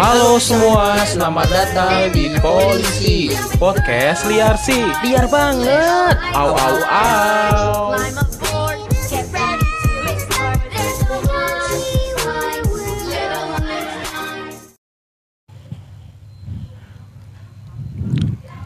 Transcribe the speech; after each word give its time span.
Halo 0.00 0.40
semua, 0.40 0.96
selamat 1.04 1.48
datang 1.50 2.08
di 2.14 2.32
Polisi 2.40 3.28
Podcast 3.60 4.24
liar 4.24 4.56
sih 4.56 4.80
Liar 5.04 5.28
banget 5.28 6.16
Au 6.32 6.56
au 6.56 6.76
au. 6.88 7.92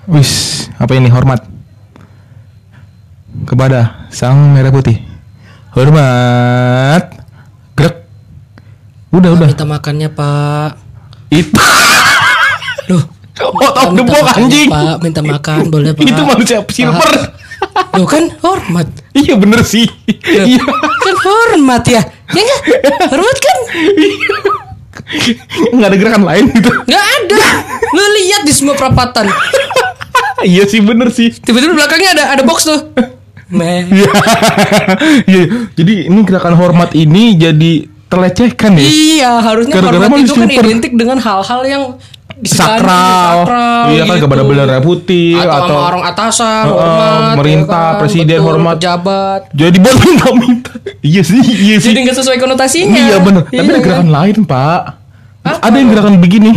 Wis, 0.04 0.68
apa 0.76 0.92
ini 0.94 1.08
hormat 1.08 1.40
kepada 3.48 4.06
sang 4.12 4.52
merah 4.52 4.68
putih. 4.68 5.00
Hormat. 5.72 7.23
Udah, 9.14 9.30
udah. 9.32 9.46
Minta 9.46 9.62
makannya 9.64 10.08
pak 10.10 10.70
Itu. 11.30 11.54
Loh 12.90 13.04
Oh, 13.34 13.50
minta 13.90 14.14
debok 14.14 14.30
anjing. 14.30 14.70
Pak 14.70 14.96
minta 15.00 15.20
makan 15.20 15.66
boleh 15.66 15.90
pak 15.96 16.02
Itu 16.02 16.22
manusia 16.22 16.58
silver. 16.64 17.12
Loh 17.94 18.06
kan 18.06 18.30
hormat 18.40 18.86
iya 19.12 19.34
bener 19.34 19.62
sih. 19.62 19.86
Loh, 19.86 20.46
Iya. 20.46 20.62
Kan 21.00 21.14
hormat 21.16 21.82
ya 21.84 22.02
Ya 22.30 22.40
nggak? 22.40 22.60
Hormat 23.08 23.36
kan 23.36 23.58
Nggak 25.70 25.88
ada 25.88 25.96
gerakan 25.96 26.22
lain 26.24 26.44
gitu. 26.50 26.70
Nggak 26.84 27.04
ada 27.04 27.40
Lu 27.90 28.02
lihat 28.16 28.42
di 28.42 28.52
semua 28.52 28.74
perapatan 28.74 29.30
iya 30.42 30.68
sih 30.68 30.76
bener 30.78 31.08
sih. 31.08 31.32
Tiba-tiba 31.32 31.72
belakangnya 31.72 32.10
ada 32.12 32.24
ada 32.36 32.42
box 32.44 32.68
tuh 32.68 32.80
Meh 33.48 33.86
Iya. 33.88 34.08
Iya. 35.24 35.42
Jadi 35.72 35.92
ini 36.06 36.20
gerakan 36.22 36.54
hormat 36.54 36.92
ini 36.92 37.34
jadi 37.34 37.72
terlecehkan 38.14 38.70
ya. 38.72 38.84
Iya 38.84 39.32
harusnya 39.40 39.74
Gara-gara 39.74 39.98
hormat 40.00 40.18
itu 40.20 40.32
kan 40.32 40.48
per- 40.48 40.64
identik 40.64 40.92
dengan 40.92 41.18
hal-hal 41.18 41.60
yang 41.64 41.84
sakral, 42.42 43.46
sakral 43.46 43.84
iya 43.88 44.02
kan 44.02 44.16
gitu. 44.16 44.26
kepada 44.26 44.42
bendera 44.42 44.78
putih 44.78 45.38
atau, 45.38 45.54
atau, 45.54 45.68
sama 45.70 45.86
orang 45.86 46.02
atasan 46.04 46.64
Heeh, 46.64 46.74
hormat 46.74 47.14
ya 47.14 47.36
merintah, 47.36 47.86
kan? 47.86 48.00
presiden, 48.00 48.26
Betul, 48.32 48.46
hormat. 48.48 48.74
pejabat 48.76 49.40
jadi 49.54 49.76
buat 49.78 49.96
minta-minta. 50.00 50.72
Iya 51.00 51.22
sih, 51.22 51.40
iya 51.40 51.76
sih. 51.78 51.88
jadi 51.88 51.98
nggak 52.02 52.16
sesuai 52.16 52.38
konotasinya 52.38 52.90
Iya. 52.92 53.16
Tapi 53.16 53.30
Iya 53.50 53.60
ada 53.60 53.70
kan? 53.70 53.80
gerakan 53.80 54.08
lain 54.10 54.36
pak. 54.44 54.80
Apa? 55.42 55.58
Ada 55.62 55.76
yang 55.76 55.88
gerakan 55.90 56.14
begini. 56.18 56.52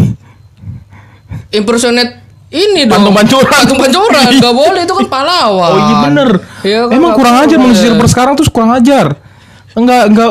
impersonate 1.49 2.13
ini 2.47 2.87
dong 2.87 3.03
Patung 3.03 3.15
pancuran. 3.15 3.51
patung 3.53 3.77
pancuran 3.77 4.23
nggak 4.33 4.55
boleh 4.63 4.81
itu 4.81 4.93
kan 4.95 5.07
pahlawan 5.07 5.69
Oh 5.69 5.79
iya 5.79 5.95
bener. 6.01 6.29
Iya 6.63 6.79
kan, 6.81 6.95
Emang 6.95 7.11
kurang 7.13 7.35
ajar 7.37 7.57
manusia 7.57 7.83
silver 7.85 8.07
sekarang 8.07 8.33
tuh 8.33 8.47
kurang 8.47 8.71
ajar. 8.73 9.13
Enggak 9.73 10.09
enggak 10.09 10.29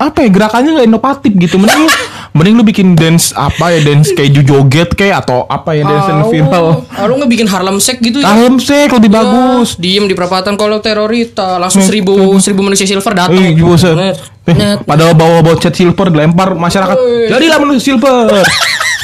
apa 0.00 0.24
ya 0.24 0.28
gerakannya 0.32 0.70
nggak 0.80 0.88
inovatif 0.88 1.32
gitu. 1.36 1.60
Mending 1.60 1.84
lu 1.84 1.90
mending 2.32 2.54
lu 2.56 2.64
bikin 2.64 2.96
dance 2.96 3.36
apa 3.36 3.76
ya 3.76 3.84
dance 3.84 4.16
kayak 4.16 4.32
joget 4.40 4.88
kayak 4.96 5.20
atau 5.20 5.44
apa 5.44 5.76
ya 5.76 5.84
dance 5.84 6.08
yang 6.08 6.24
viral. 6.32 6.88
Ah, 6.88 7.04
lu 7.04 7.20
nggak 7.20 7.30
bikin 7.30 7.46
Harlem 7.46 7.76
Shake 7.76 8.00
gitu 8.00 8.24
ya 8.24 8.32
Harlem 8.32 8.56
Shake 8.56 8.96
lebih 8.96 9.12
bagus. 9.12 9.76
diem 9.76 10.08
di 10.08 10.16
perapatan 10.16 10.56
kalau 10.56 10.80
terorita 10.80 11.60
langsung 11.60 11.84
seribu 11.84 12.16
seribu 12.40 12.64
manusia 12.64 12.88
silver 12.88 13.12
datang 13.12 13.36
Eh, 13.36 14.56
Eh, 14.56 14.76
padahal 14.82 15.12
bawa 15.12 15.44
bawa 15.44 15.54
cat 15.60 15.76
silver 15.76 16.08
dilempar 16.08 16.56
masyarakat. 16.56 16.96
Jadilah 17.28 17.58
manusia 17.60 17.92
silver. 17.92 18.40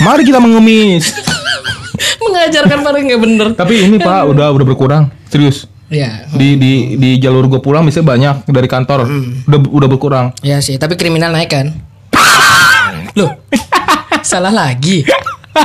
Mari 0.01 0.25
kita 0.25 0.41
mengemis. 0.41 1.13
mengajarkan 2.27 2.79
pada 2.85 2.99
nggak 3.01 3.21
bener 3.21 3.47
Tapi 3.57 3.89
ini 3.89 3.97
Pak 4.01 4.33
udah 4.33 4.49
udah 4.53 4.67
berkurang. 4.67 5.13
Serius. 5.29 5.69
Ya 5.87 6.27
Di 6.31 6.59
di 6.59 6.73
di 6.99 7.11
jalur 7.17 7.47
gue 7.47 7.61
pulang 7.63 7.87
biasanya 7.87 8.07
banyak 8.07 8.37
dari 8.51 8.69
kantor. 8.69 9.07
Udah 9.47 9.59
udah 9.71 9.89
berkurang. 9.89 10.27
ya 10.43 10.59
sih 10.59 10.77
tapi 10.77 10.99
kriminal 10.99 11.31
naik 11.31 11.51
kan 11.51 11.67
loh 13.19 13.33
salah 14.21 14.51
lagi 14.51 15.07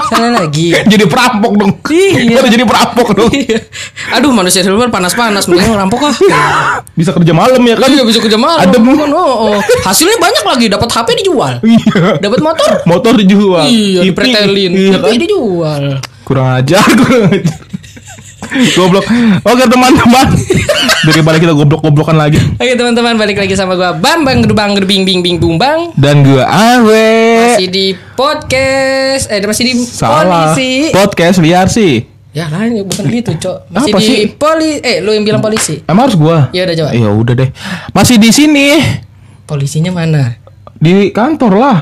salah 0.07 0.31
lagi 0.39 0.71
jadi 0.91 1.03
perampok 1.03 1.51
dong. 1.59 1.71
Iya. 1.91 2.39
Udah 2.39 2.51
jadi 2.51 2.63
perampok 2.63 3.07
dong. 3.11 3.31
aduh 4.15 4.31
manusia 4.31 4.63
silver 4.63 4.87
panas-panas 4.87 5.51
mending 5.51 5.67
ngerampok 5.67 5.99
ah 6.07 6.15
Bisa 6.95 7.11
kerja 7.11 7.33
malam 7.35 7.59
ya 7.59 7.75
kan? 7.75 7.89
Iya 7.91 8.03
bisa 8.07 8.19
kerja 8.23 8.39
malam. 8.39 8.63
Adem. 8.63 8.83
Kan, 8.87 9.11
oh, 9.11 9.51
oh. 9.51 9.57
Hasilnya 9.83 10.15
banyak 10.15 10.43
lagi. 10.47 10.65
Dapat 10.71 10.89
HP 10.95 11.07
dijual. 11.23 11.53
Iya. 11.59 12.23
Dapat 12.23 12.39
motor. 12.39 12.71
Motor 12.87 13.13
dijual. 13.19 13.67
Iya, 13.67 14.07
IP. 14.07 14.15
dipretelin. 14.15 14.71
Iya 14.71 14.91
Tapi 14.99 15.15
kan? 15.15 15.21
dijual. 15.27 15.83
Kurang 16.23 16.47
ajar, 16.55 16.85
kurang 16.95 17.23
ajar. 17.35 17.59
Goblok. 18.51 19.07
Oke 19.47 19.63
teman-teman. 19.63 20.27
Daripada 21.07 21.39
kita 21.39 21.55
goblok-goblokan 21.55 22.19
lagi. 22.19 22.35
Oke 22.59 22.75
teman-teman 22.75 23.15
balik 23.15 23.39
lagi 23.39 23.55
sama 23.55 23.79
gua 23.79 23.95
Bambang 23.95 24.43
Gerbang 24.43 24.75
Gerbing 24.75 25.07
Bing 25.07 25.23
Bing 25.23 25.39
Bung 25.39 25.55
Bang. 25.55 25.95
Dan 25.95 26.27
gue 26.27 26.43
Awe. 26.43 27.11
Masih 27.55 27.67
di 27.71 27.95
podcast 28.13 29.31
eh 29.31 29.39
masih 29.39 29.63
di 29.71 29.73
Salah. 29.79 30.51
polisi. 30.51 30.91
Podcast 30.91 31.39
liar 31.39 31.71
sih. 31.71 32.03
Ya 32.31 32.47
lain 32.47 32.83
bukan 32.87 33.07
gitu, 33.11 33.31
Cok. 33.39 33.57
Masih 33.71 33.91
Apa 33.91 33.99
di 33.99 34.07
sih? 34.07 34.19
poli 34.35 34.71
eh 34.83 34.99
lu 34.99 35.11
yang 35.15 35.23
bilang 35.23 35.39
polisi. 35.39 35.83
Emang 35.87 36.11
harus 36.11 36.19
gua? 36.19 36.51
Ya 36.51 36.67
udah 36.67 36.75
coba. 36.75 36.89
Ya 36.91 37.09
udah 37.11 37.33
deh. 37.35 37.49
Masih 37.95 38.15
di 38.19 38.31
sini. 38.35 38.67
Polisinya 39.47 39.95
mana? 39.95 40.35
Di 40.75 41.11
kantor 41.15 41.53
lah. 41.55 41.77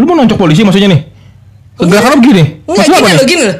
Lu 0.00 0.04
mau 0.08 0.16
nonjok 0.16 0.36
polisi 0.36 0.64
maksudnya 0.64 0.92
nih? 0.92 1.00
Gerakannya 1.76 2.18
begini. 2.24 2.42
Enggak 2.64 2.86
gini 2.88 3.00
loh, 3.04 3.26
gini 3.28 3.42
loh. 3.44 3.56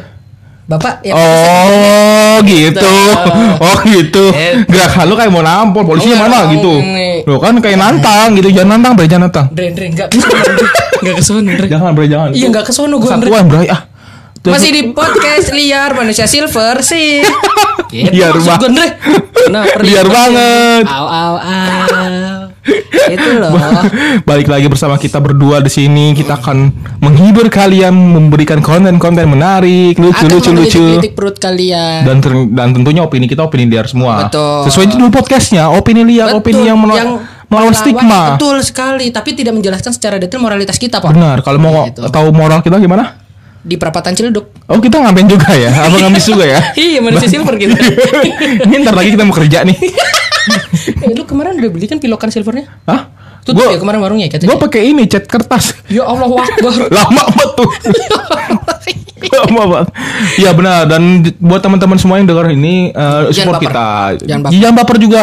Bapak 0.67 0.99
ya 1.07 1.15
Oh 1.15 2.43
gitu. 2.43 2.95
Oh 3.63 3.79
gitu. 3.87 4.25
Eh. 4.35 4.67
Gerakan 4.67 5.05
lu 5.07 5.15
kayak 5.15 5.31
mau 5.31 5.39
nampol, 5.41 5.87
polisinya 5.87 6.27
Enggak 6.27 6.31
mana 6.31 6.39
dong, 6.43 6.53
gitu. 6.59 6.73
nih. 6.83 7.15
Lo 7.23 7.39
kan 7.39 7.55
kayak 7.63 7.79
nantang 7.79 8.29
gitu, 8.35 8.49
jangan 8.51 8.75
nantang, 8.75 8.93
Bre, 8.99 9.07
jangan 9.07 9.31
nantang. 9.31 9.47
Dre, 9.55 9.71
Dre, 9.71 9.87
enggak 9.95 10.11
Dre. 10.11 10.27
Enggak 11.07 11.17
kesono, 11.23 11.51
Dre. 11.55 11.67
Jangan, 11.71 11.91
Bre, 11.95 12.07
jangan. 12.11 12.29
Iya, 12.35 12.47
enggak 12.51 12.65
kesono 12.67 12.99
gua. 12.99 13.15
Kesatuan, 13.15 13.45
Bre, 13.47 13.71
ah. 13.71 13.81
Masih 14.47 14.71
di 14.71 14.83
podcast 14.95 15.51
liar 15.55 15.91
manusia 15.95 16.27
silver 16.27 16.83
sih. 16.83 17.23
Gitu 17.87 18.11
maksud 18.19 18.67
banget. 18.67 18.99
gue. 18.99 19.47
Nah, 19.55 19.63
Liar 19.79 20.07
banget. 20.11 20.85
Au 20.91 21.07
au 21.07 21.35
au. 21.39 22.26
Itu 23.15 23.31
loh. 23.39 23.55
Balik 24.23 24.47
lagi 24.47 24.67
bersama 24.67 24.97
kita 24.97 25.19
berdua 25.19 25.59
di 25.59 25.69
sini. 25.69 26.13
Kita 26.13 26.37
akan 26.37 26.71
menghibur 26.99 27.47
kalian, 27.47 27.93
memberikan 27.93 28.59
konten-konten 28.59 29.27
menarik, 29.27 29.95
lucu, 29.95 30.15
Akan 30.17 30.29
lucu, 30.29 30.51
lucu. 30.51 30.79
menggelitik 30.79 31.13
perut 31.13 31.37
kalian. 31.37 32.03
Dan 32.03 32.17
ter- 32.19 32.51
dan 32.51 32.69
tentunya 32.73 33.01
opini 33.01 33.25
kita 33.25 33.43
opini 33.43 33.67
liar 33.67 33.87
semua. 33.87 34.27
Betul. 34.27 34.67
Sesuai 34.67 34.87
judul 34.89 35.11
podcastnya, 35.11 35.71
opini 35.71 36.03
liar, 36.03 36.29
Betul, 36.29 36.41
opini 36.41 36.63
yang, 36.65 36.79
melawan 36.79 36.99
yang 36.99 37.11
melawan 37.47 37.73
stigma. 37.73 38.35
Betul 38.35 38.59
sekali, 38.61 39.07
tapi 39.09 39.33
tidak 39.33 39.55
menjelaskan 39.55 39.93
secara 39.93 40.19
detail 40.19 40.41
moralitas 40.41 40.75
kita, 40.77 40.99
Pak. 40.99 41.11
Benar. 41.11 41.41
Kalau 41.41 41.59
mau 41.59 41.87
Gitu. 41.87 42.03
tahu 42.03 42.29
moral 42.31 42.61
kita 42.61 42.77
gimana? 42.77 43.23
Di 43.63 43.75
perapatan 43.75 44.15
Ciledug. 44.15 44.47
Oh 44.67 44.79
kita 44.79 44.99
ngapain 44.99 45.27
juga 45.27 45.51
ya? 45.51 45.71
Apa 45.87 45.99
ngamis 45.99 46.23
juga 46.25 46.47
ya? 46.47 46.59
Iya, 46.79 46.99
manusia 46.99 47.27
silver 47.27 47.55
gitu. 47.57 47.75
Ini 48.63 48.83
ntar 48.83 48.95
lagi 48.95 49.11
kita 49.11 49.23
mau 49.23 49.35
kerja 49.35 49.63
nih. 49.63 49.75
eh, 51.05 51.13
lu 51.13 51.25
kemarin 51.25 51.57
udah 51.57 51.71
beli 51.71 51.87
kan 51.87 51.99
pilokan 51.99 52.31
silvernya? 52.31 52.67
Hah? 52.85 53.13
Tutup 53.43 53.63
Gua- 53.63 53.71
ya 53.71 53.79
kemarin 53.79 54.03
warungnya 54.03 54.27
Gue 54.27 54.43
katanya. 54.43 54.59
pakai 54.59 54.83
ini 54.91 55.07
cat 55.07 55.25
kertas. 55.25 55.71
Ya 55.87 56.03
Allah 56.03 56.27
Akbar. 56.27 56.73
Lama 56.99 57.23
banget 57.25 57.51
tuh. 57.55 57.69
Lama 59.37 59.63
banget. 59.71 59.89
Ya 60.37 60.51
benar 60.51 60.87
dan 60.87 61.03
buat 61.39 61.63
teman-teman 61.63 61.95
semua 61.97 62.19
yang 62.19 62.27
dengar 62.27 62.51
ini 62.51 62.91
Jangan 62.91 63.31
support 63.31 63.55
baper. 63.59 63.67
kita. 63.71 63.89
Jangan 64.27 64.41
baper. 64.43 64.59
Jangan 64.59 64.75
baper 64.75 64.97
juga. 64.99 65.23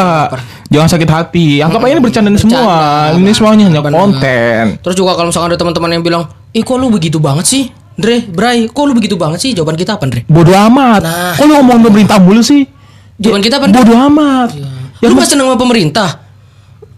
Jangan 0.72 0.88
sakit 0.90 1.10
hati. 1.12 1.48
Anggap 1.60 1.84
aja 1.84 1.92
ini 1.92 2.02
bercandaan 2.02 2.38
semua. 2.40 2.74
Ini 3.14 3.32
semuanya 3.36 3.64
hanya 3.68 3.82
konten. 3.84 4.64
Terus 4.80 4.96
juga 4.96 5.14
kalau 5.14 5.28
misalkan 5.30 5.52
ada 5.52 5.60
teman-teman 5.60 5.90
yang 5.92 6.04
bilang, 6.04 6.24
"Ih, 6.50 6.64
kok 6.64 6.80
lu 6.80 6.88
begitu 6.90 7.20
banget 7.20 7.46
sih?" 7.46 7.64
Dre, 7.94 8.26
Bray, 8.26 8.66
kok 8.74 8.90
lu 8.90 8.98
begitu 8.98 9.14
banget 9.14 9.38
sih? 9.38 9.52
Jawaban 9.54 9.78
kita 9.78 10.02
apa, 10.02 10.10
Dre? 10.10 10.26
Bodoh 10.26 10.58
amat. 10.58 11.06
Nah. 11.06 11.34
Kok 11.38 11.46
lu 11.46 11.54
ngomong 11.62 11.78
pemerintah 11.86 12.18
mulu 12.18 12.42
sih? 12.42 12.66
Jawaban 13.22 13.46
kita 13.46 13.62
apa, 13.62 13.70
Dre? 13.70 13.86
Bodoh 13.86 14.00
amat. 14.10 14.50
Ya, 14.50 14.66
lu 15.10 15.16
mas- 15.18 15.28
gak 15.28 15.32
seneng 15.36 15.48
sama 15.52 15.58
pemerintah? 15.60 16.10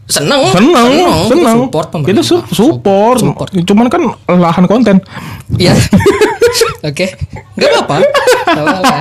Seneng. 0.06 0.54
seneng, 0.54 0.92
seneng. 1.26 1.58
support 1.66 1.90
pemerintah. 1.90 2.22
su- 2.22 2.46
support. 2.54 3.18
Support. 3.26 3.50
Cuman 3.66 3.90
kan 3.90 4.06
lahan 4.30 4.70
konten. 4.70 5.02
Iya. 5.58 5.74
Oke. 6.90 7.10
Gak 7.58 7.70
apa-apa. 7.74 8.06
Gak 8.46 8.62
apa-apa. 8.62 8.98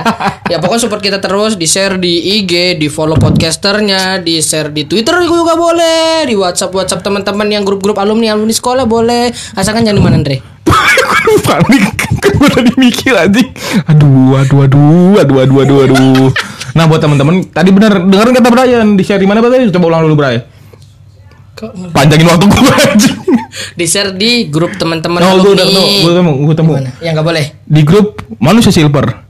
Ya 0.49 0.57
pokoknya 0.57 0.81
support 0.81 1.05
kita 1.05 1.21
terus 1.21 1.61
di 1.61 1.69
share 1.69 2.01
di 2.01 2.41
IG, 2.41 2.81
di 2.81 2.89
follow 2.89 3.21
podcasternya, 3.21 4.17
di 4.25 4.41
share 4.41 4.73
di 4.73 4.89
Twitter 4.89 5.21
juga 5.29 5.53
boleh, 5.53 6.25
di 6.25 6.33
WhatsApp 6.33 6.73
WhatsApp 6.73 7.05
teman-teman 7.05 7.53
yang 7.53 7.61
grup-grup 7.61 8.01
alumni 8.01 8.33
alumni 8.33 8.53
sekolah 8.53 8.89
boleh. 8.89 9.29
Asalkan 9.53 9.85
jangan 9.85 10.01
di 10.01 10.05
mana 10.09 10.17
Andre. 10.17 10.37
panik 11.45 12.05
gue 12.35 12.49
tadi 12.51 12.71
mikir 12.77 13.13
anjing 13.15 13.49
aduh 13.87 14.37
aduh 14.37 14.59
aduh 14.67 15.13
aduh 15.23 15.37
aduh 15.41 15.57
aduh 15.63 15.77
aduh 15.87 16.27
nah 16.75 16.85
buat 16.85 16.99
teman-teman 16.99 17.47
tadi 17.47 17.71
benar 17.71 18.03
dengerin 18.03 18.33
kata 18.35 18.49
Brian 18.49 18.87
di 18.93 19.01
share 19.01 19.17
di 19.17 19.25
mana 19.25 19.39
tadi 19.39 19.71
coba 19.71 19.85
ulang 19.89 20.03
dulu 20.03 20.15
Brian 20.17 20.43
panjangin 21.89 22.27
waktu 22.27 22.45
gue 22.45 22.59
anjing 22.85 23.17
Di 23.71 23.87
share 23.87 24.11
di 24.11 24.45
grup 24.45 24.75
teman-teman 24.75 25.23
oh 25.23 25.39
gue 25.39 25.55
alumni. 25.55 25.55
udah 25.55 25.65
temu 25.65 25.83
gue 25.97 26.13
temu 26.13 26.31
gue 26.43 26.55
temu 26.55 26.71
Gimana? 26.73 26.91
Ya 26.99 27.09
nggak 27.09 27.23
boleh. 27.23 27.45
di 27.63 27.81
grup 27.81 28.07
manusia 28.37 28.69
silver 28.69 29.23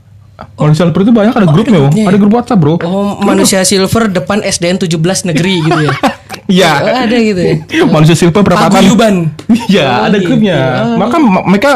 Manusia 0.52 0.84
silver 0.84 1.00
itu 1.00 1.12
banyak 1.14 1.32
ada 1.32 1.46
grupnya, 1.46 1.78
bro. 1.78 1.88
grupnya 1.88 2.02
ya? 2.02 2.08
Ada 2.12 2.18
grup 2.18 2.32
WhatsApp, 2.34 2.60
bro. 2.60 2.74
Oh, 2.78 3.16
manusia 3.18 3.64
silver 3.64 4.12
depan 4.12 4.44
SDN 4.44 4.76
17 4.78 5.00
negeri 5.26 5.64
gitu 5.64 5.80
ya. 5.80 5.96
Iya. 6.46 6.70
Oh, 6.76 6.96
ada 7.00 7.16
gitu 7.16 7.40
ya. 7.40 7.54
Manusia 7.96 8.12
silver 8.14 8.44
perapatan. 8.44 8.68
Paguyuban. 8.70 9.14
Iya, 9.66 9.88
Oh, 9.88 10.06
ada 10.06 10.16
gitu. 10.16 10.28
grupnya. 10.28 10.58
Maka 10.94 11.16
ma- 11.16 11.40
mereka 11.42 11.72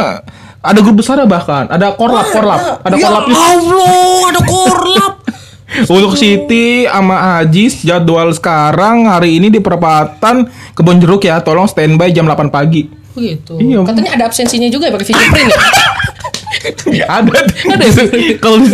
ada 0.60 0.76
grup 0.78 1.00
besar 1.00 1.16
bahkan. 1.24 1.66
Ada 1.66 1.96
korlap, 1.96 2.28
korlap. 2.28 2.60
Ada 2.84 2.94
ya 2.94 3.02
korlap 3.02 3.24
Allah, 3.26 4.20
ada 4.28 4.40
korlap. 4.44 5.12
Untuk 5.86 6.18
Siti 6.18 6.84
sama 6.90 7.38
Ajis 7.38 7.86
jadwal 7.86 8.34
sekarang 8.34 9.06
hari 9.06 9.38
ini 9.38 9.54
di 9.54 9.62
perempatan 9.62 10.50
Kebon 10.74 10.98
Jeruk 10.98 11.22
ya. 11.22 11.38
Tolong 11.38 11.70
standby 11.70 12.10
jam 12.10 12.26
8 12.26 12.50
pagi. 12.50 12.90
Oh, 13.14 13.18
gitu. 13.18 13.54
Iya. 13.58 13.82
Katanya 13.86 14.10
ada 14.18 14.24
absensinya 14.30 14.68
juga 14.70 14.90
ya 14.90 14.92
pakai 14.94 15.06
fingerprint 15.06 15.50
ya. 15.50 15.58
Ya, 16.90 17.06
ada. 17.22 17.30
ada. 17.46 17.84
Kalau 18.38 18.56
di, 18.60 18.68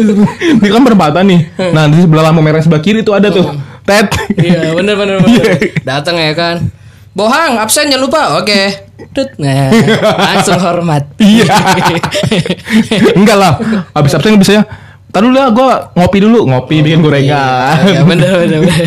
di 0.60 0.68
kan 0.72 0.82
perempatan 0.82 1.24
nih. 1.28 1.40
Nah, 1.72 1.84
di 1.88 2.00
sebelah 2.04 2.32
lampu 2.32 2.40
merah 2.40 2.60
sebelah 2.60 2.82
kiri 2.82 3.04
tuh 3.04 3.16
ada 3.16 3.28
tuh. 3.28 3.44
Tet. 3.86 4.10
Iya, 4.34 4.74
bener 4.74 4.98
bener 4.98 5.16
bener. 5.22 5.44
Datang 5.88 6.16
ya 6.18 6.32
kan. 6.34 6.56
Bohang, 7.16 7.56
absen 7.56 7.88
jangan 7.88 8.02
lupa. 8.04 8.22
Oke. 8.40 8.88
Tut. 9.16 9.36
Nah, 9.40 9.72
langsung 10.32 10.60
hormat. 10.60 11.08
Iya. 11.16 11.48
Enggak 13.16 13.36
lah. 13.40 13.52
Habis 13.96 14.16
absen 14.16 14.36
biasanya 14.36 14.85
Tadi 15.16 15.32
dulu 15.32 15.40
lah 15.40 15.48
gue 15.48 15.96
ngopi 15.96 16.18
dulu, 16.20 16.44
ngopi 16.44 16.84
bikin 16.84 17.00
gorengan. 17.00 17.88
Ya, 17.88 18.04
bener 18.12 18.36
bener 18.36 18.68
bener. 18.68 18.84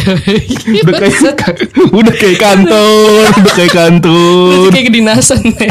udah 0.85 0.93
kayak 1.01 1.17
udah 2.05 2.13
kayak 2.13 2.37
kantor, 2.37 3.25
udah 3.33 3.53
kayak 3.57 3.73
kantor. 3.73 4.53
Itu 4.53 4.69
kayak 4.69 4.85
kedinasan. 4.93 5.41
Aduh, 5.41 5.65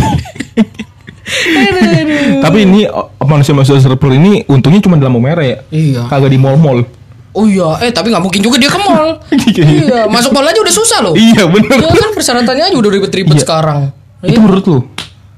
aduh. 2.02 2.43
Tapi 2.43 2.66
ini 2.66 2.90
oh, 2.90 3.06
manusia-manusia 3.22 3.78
server 3.78 4.10
ini 4.19 4.43
untungnya 4.50 4.82
cuma 4.82 4.99
di 4.99 5.06
lampu 5.06 5.22
merah 5.22 5.46
ya. 5.46 5.62
Iya. 5.70 6.10
Kagak 6.10 6.34
di 6.34 6.43
mall-mall. 6.43 6.82
Oh 7.38 7.46
iya, 7.46 7.78
eh 7.87 7.94
tapi 7.94 8.10
nggak 8.10 8.25
mungkin 8.26 8.43
juga 8.43 8.58
dia 8.58 8.66
ke 8.66 8.82
mall. 8.82 9.22
iya, 9.31 10.10
masuk 10.10 10.34
mall 10.34 10.43
aja 10.43 10.58
udah 10.58 10.75
susah 10.75 11.06
loh. 11.06 11.14
Iya 11.14 11.46
bener. 11.46 11.87
Ya 11.87 11.94
kan 11.94 12.10
persyaratannya 12.19 12.66
aja 12.66 12.75
udah 12.75 12.90
ribet-ribet 12.99 13.38
Iya. 13.38 13.46
sekarang. 13.46 13.94
Itu 14.26 14.34
Iya. 14.34 14.43
menurut 14.43 14.66
lu? 14.66 14.82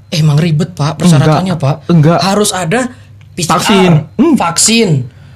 Eh, 0.09 0.25
emang 0.25 0.41
ribet 0.41 0.73
pak 0.73 0.97
persyaratannya 0.97 1.61
Enggak. 1.61 1.61
pak. 1.61 1.85
Enggak. 1.93 2.25
Harus 2.25 2.57
ada 2.57 2.89
PCR, 3.45 3.57
Vaksin. 3.61 3.93
Hmm. 4.19 4.35
vaksin. 4.37 4.91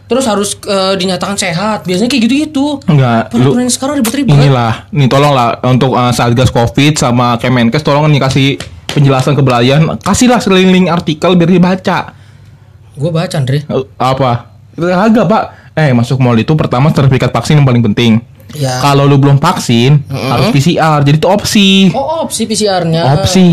Terus 0.05 0.25
harus 0.29 0.51
eh, 0.69 0.95
dinyatakan 1.01 1.37
sehat. 1.41 1.89
Biasanya 1.89 2.13
kayak 2.13 2.23
gitu-gitu. 2.29 2.81
Enggak. 2.85 3.33
Peraturan 3.33 3.65
yang 3.65 3.73
sekarang 3.73 3.95
ribet-ribet. 4.05 4.37
inilah, 4.37 4.89
nih 4.93 5.09
tolonglah 5.09 5.59
untuk 5.65 5.97
uh, 5.97 6.13
Satgas 6.13 6.53
Covid 6.53 7.01
sama 7.01 7.41
Kemenkes 7.41 7.81
tolong 7.81 8.05
nih 8.13 8.21
kasih 8.21 8.49
penjelasan 8.95 9.35
kebelayan, 9.35 9.99
kasihlah 9.99 10.39
sekeliling 10.39 10.87
artikel 10.93 11.35
biar 11.35 11.51
dibaca. 11.51 12.15
Gue 12.95 13.11
baca 13.11 13.35
Andre. 13.35 13.67
Eh, 13.67 13.85
apa? 13.99 14.55
Agak 14.79 15.27
pak. 15.27 15.45
Eh 15.75 15.91
masuk 15.91 16.23
mall 16.23 16.39
itu 16.39 16.55
pertama 16.55 16.95
sertifikat 16.95 17.35
vaksin 17.35 17.59
yang 17.59 17.67
paling 17.67 17.83
penting. 17.83 18.23
Ya. 18.55 18.79
Kalau 18.79 19.05
lu 19.05 19.17
belum 19.17 19.37
vaksin 19.37 20.07
harus 20.07 20.51
PCR. 20.51 21.03
Jadi 21.03 21.17
itu 21.17 21.27
opsi. 21.27 21.91
Oh 21.91 22.23
opsi 22.23 22.47
PCR-nya. 22.47 23.03
Opsi. 23.15 23.47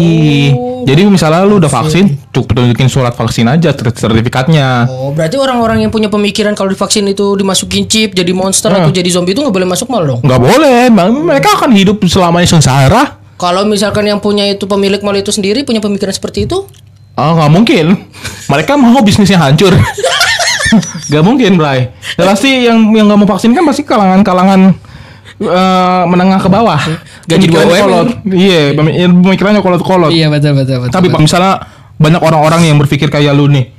Oh. 0.52 0.82
Jadi 0.82 1.06
misalnya 1.06 1.42
lu 1.42 1.58
udah 1.58 1.70
vaksin, 1.70 2.18
cukup 2.30 2.56
tunjukin 2.56 2.86
surat 2.86 3.12
vaksin 3.12 3.46
aja 3.46 3.70
ser- 3.70 3.94
sertifikatnya. 3.94 4.86
Oh, 4.88 5.10
berarti 5.10 5.36
orang-orang 5.36 5.82
yang 5.82 5.92
punya 5.92 6.08
pemikiran 6.08 6.54
kalau 6.54 6.70
divaksin 6.70 7.06
itu 7.06 7.34
dimasukin 7.34 7.86
chip 7.86 8.14
jadi 8.14 8.30
monster 8.32 8.70
Hmm. 8.70 8.82
atau 8.82 8.92
jadi 8.92 9.06
zombie 9.08 9.32
itu 9.32 9.42
nggak 9.42 9.54
boleh 9.54 9.68
masuk 9.68 9.88
mall 9.88 10.06
dong? 10.08 10.20
Nggak 10.22 10.38
boleh, 10.40 10.90
Bang. 10.90 11.12
mereka 11.22 11.54
akan 11.56 11.70
hidup 11.72 12.02
selamanya 12.06 12.48
sengsara. 12.48 13.22
Kalau 13.36 13.66
misalkan 13.66 14.06
yang 14.06 14.18
punya 14.18 14.46
itu 14.46 14.66
pemilik 14.66 15.02
mall 15.02 15.14
itu 15.14 15.30
sendiri 15.30 15.62
punya 15.62 15.82
pemikiran 15.82 16.12
seperti 16.12 16.46
itu, 16.46 16.66
Ah 17.12 17.36
nggak 17.36 17.52
mungkin. 17.52 17.86
Mereka 18.48 18.80
mau 18.80 19.02
bisnisnya 19.02 19.38
hancur. 19.38 19.76
Gak 21.12 21.20
mungkin, 21.20 21.60
Bray. 21.60 21.92
Ya, 22.16 22.24
pasti 22.24 22.64
yang 22.64 22.96
yang 22.96 23.04
nggak 23.04 23.20
mau 23.20 23.28
vaksin 23.28 23.52
kan 23.52 23.68
pasti 23.68 23.84
kalangan-kalangan 23.84 24.72
eh, 25.44 26.04
menengah 26.06 26.38
ke 26.38 26.48
bawah. 26.48 26.80
Gaji 27.24 27.46
dua 27.46 27.62
UMR. 27.64 27.82
kolot. 27.82 28.08
Iya, 28.26 28.62
pemi- 28.72 28.96
pemikirannya 28.96 29.60
kolot-kolot. 29.60 30.10
Iya 30.10 30.28
betul 30.28 30.54
betul 30.54 30.78
betul. 30.80 30.94
Tapi 30.94 31.08
Pak, 31.08 31.20
misalnya 31.20 31.54
banyak 31.96 32.18
orang-orang 32.20 32.62
yang 32.64 32.78
berpikir 32.78 33.08
kayak 33.08 33.32
lu 33.32 33.46
nih, 33.48 33.70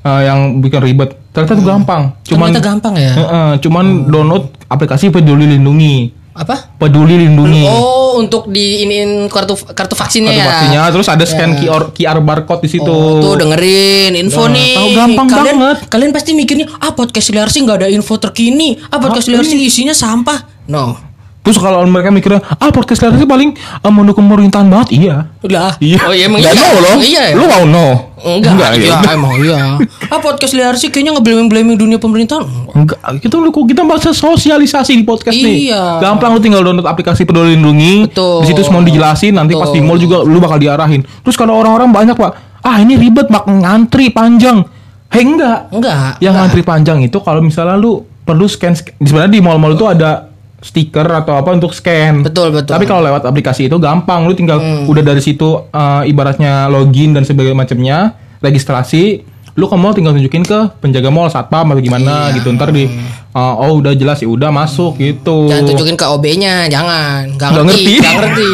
eh, 0.00 0.20
yang 0.24 0.58
bikin 0.58 0.80
ribet. 0.80 1.14
Ternyata 1.30 1.54
itu 1.54 1.64
gampang. 1.64 2.02
Cuman 2.22 2.50
ternyata 2.50 2.62
gampang 2.62 2.94
ya. 2.94 3.12
Heeh, 3.12 3.50
cuman 3.58 3.84
download 4.04 4.50
aplikasi 4.66 5.08
Peduli 5.08 5.46
Lindungi. 5.46 6.12
Apa? 6.32 6.76
Peduli 6.76 7.16
Lindungi. 7.18 7.64
Oh, 7.66 8.16
untuk 8.16 8.48
di 8.48 8.80
iniin 8.82 9.28
kartu 9.28 9.52
kartu 9.52 9.92
vaksinnya 9.92 10.28
Kartu 10.28 10.40
ya. 10.40 10.46
vaksinnya, 10.46 10.82
terus 10.88 11.04
ada 11.06 11.20
scan 11.22 11.52
QR, 11.54 11.92
QR 11.92 12.18
barcode 12.18 12.64
di 12.64 12.70
situ. 12.70 12.88
Oh, 12.88 13.20
tuh 13.20 13.36
dengerin 13.36 14.16
info 14.16 14.48
Nah, 14.48 14.56
nih. 14.56 14.72
tahu 14.74 14.88
gampang 14.94 15.26
kalian, 15.28 15.56
banget. 15.58 15.78
Kalian 15.88 16.10
pasti 16.10 16.30
mikirnya, 16.32 16.72
ah 16.74 16.92
podcast 16.92 17.28
liar 17.28 17.48
sih 17.48 17.60
nggak 17.60 17.78
ada 17.78 17.88
info 17.88 18.16
terkini. 18.16 18.80
Ah 18.86 18.96
podcast 18.96 19.28
liar 19.28 19.44
sih 19.44 19.60
isinya 19.60 19.92
sampah. 19.92 20.40
No. 20.64 20.96
Terus 21.42 21.58
kalau 21.58 21.82
mereka 21.90 22.14
mikirnya, 22.14 22.38
ah 22.38 22.70
podcast 22.70 23.02
liar 23.02 23.18
sih 23.18 23.26
paling 23.26 23.50
eh, 23.58 23.90
mendukung 23.90 24.30
pemerintahan 24.30 24.70
banget, 24.70 24.94
iya. 24.94 25.26
Udah. 25.42 25.74
Iya. 25.82 25.98
Oh 26.06 26.14
iya 26.14 26.30
emang 26.30 26.38
iya. 26.38 26.54
no 26.54 26.68
loh. 26.78 26.96
Iya. 27.02 27.22
ya? 27.30 27.34
Lu 27.34 27.44
mau 27.50 27.64
no? 27.66 27.86
Enggak, 28.22 28.78
ya. 28.78 28.94
iya, 28.94 28.96
emang 29.10 29.34
iya. 29.42 29.58
Ah 30.14 30.22
podcast 30.22 30.54
liar 30.54 30.78
sih 30.78 30.94
kayaknya 30.94 31.18
nge-blaming-blaming 31.18 31.74
dunia 31.74 31.98
pemerintahan. 31.98 32.46
Enggak, 32.78 32.98
kita 33.18 33.42
lu 33.42 33.50
kita 33.50 33.82
bahas 33.82 34.06
sosialisasi 34.06 34.94
di 34.94 35.02
podcast 35.02 35.34
nih. 35.34 35.74
Iya. 35.74 35.98
Gampang 35.98 36.30
lu 36.30 36.38
tinggal 36.38 36.62
download 36.62 36.86
aplikasi 36.86 37.26
Peduli 37.26 37.58
Lindungi. 37.58 38.06
Betul. 38.06 38.46
Di 38.46 38.54
situ 38.54 38.62
semua 38.62 38.86
dijelasin, 38.86 39.34
nanti 39.34 39.58
pas 39.58 39.74
di 39.74 39.82
Betul. 39.82 39.86
mall 39.90 39.98
juga 39.98 40.22
lu 40.22 40.38
bakal 40.38 40.62
diarahin. 40.62 41.02
Terus 41.26 41.34
kalau 41.34 41.58
orang-orang 41.58 41.90
banyak, 41.90 42.14
Pak, 42.14 42.62
ah 42.62 42.76
ini 42.78 42.94
ribet, 42.94 43.26
Pak, 43.26 43.50
ngantri 43.50 44.14
panjang. 44.14 44.62
Hei 45.10 45.26
enggak. 45.26 45.74
Enggak. 45.74 46.22
Yang 46.22 46.30
enggak. 46.30 46.34
ngantri 46.38 46.62
panjang 46.62 46.98
itu 47.02 47.18
kalau 47.18 47.42
misalnya 47.42 47.74
lu 47.74 48.06
perlu 48.22 48.46
scan, 48.46 48.78
scan- 48.78 48.94
sebenarnya 49.02 49.34
di 49.34 49.42
mall-mall 49.42 49.74
itu 49.74 49.84
ada 49.90 50.31
stiker 50.62 51.04
atau 51.04 51.34
apa 51.34 51.50
untuk 51.50 51.70
scan. 51.70 52.22
Betul, 52.22 52.50
betul. 52.50 52.70
Hmm. 52.70 52.78
Tapi 52.78 52.86
kalau 52.86 53.02
lewat 53.02 53.22
aplikasi 53.22 53.66
itu 53.66 53.76
gampang, 53.76 54.24
lu 54.24 54.32
tinggal 54.32 54.56
udah 54.86 55.02
dari 55.02 55.18
situ 55.18 55.44
eh, 55.66 56.02
ibaratnya 56.06 56.66
login 56.66 57.12
dan 57.12 57.22
sebagainya 57.22 57.58
macamnya, 57.58 57.98
registrasi, 58.38 59.22
lu 59.52 59.66
ke 59.66 59.76
mall 59.76 59.92
tinggal 59.92 60.16
tunjukin 60.16 60.40
ke 60.40 60.58
penjaga 60.78 61.10
mall 61.10 61.28
satpam 61.28 61.68
atau 61.68 61.82
gimana 61.82 62.30
Iya. 62.30 62.38
gitu. 62.38 62.48
Ntar 62.50 62.70
di 62.70 62.86
eh, 62.86 63.54
oh 63.58 63.76
udah 63.76 63.92
jelas 63.92 64.18
ya 64.18 64.28
udah 64.28 64.48
masuk 64.48 64.96
gitu. 64.96 65.50
Jangan 65.50 65.66
tunjukin 65.68 65.96
ke 65.96 66.06
OB-nya, 66.06 66.54
jangan. 66.66 67.26
Nggak 67.34 67.48
Nggak 67.50 67.64
ngerti, 67.66 67.82
ngerti. 67.82 68.00
nggak 68.00 68.14
ngerti. 68.16 68.50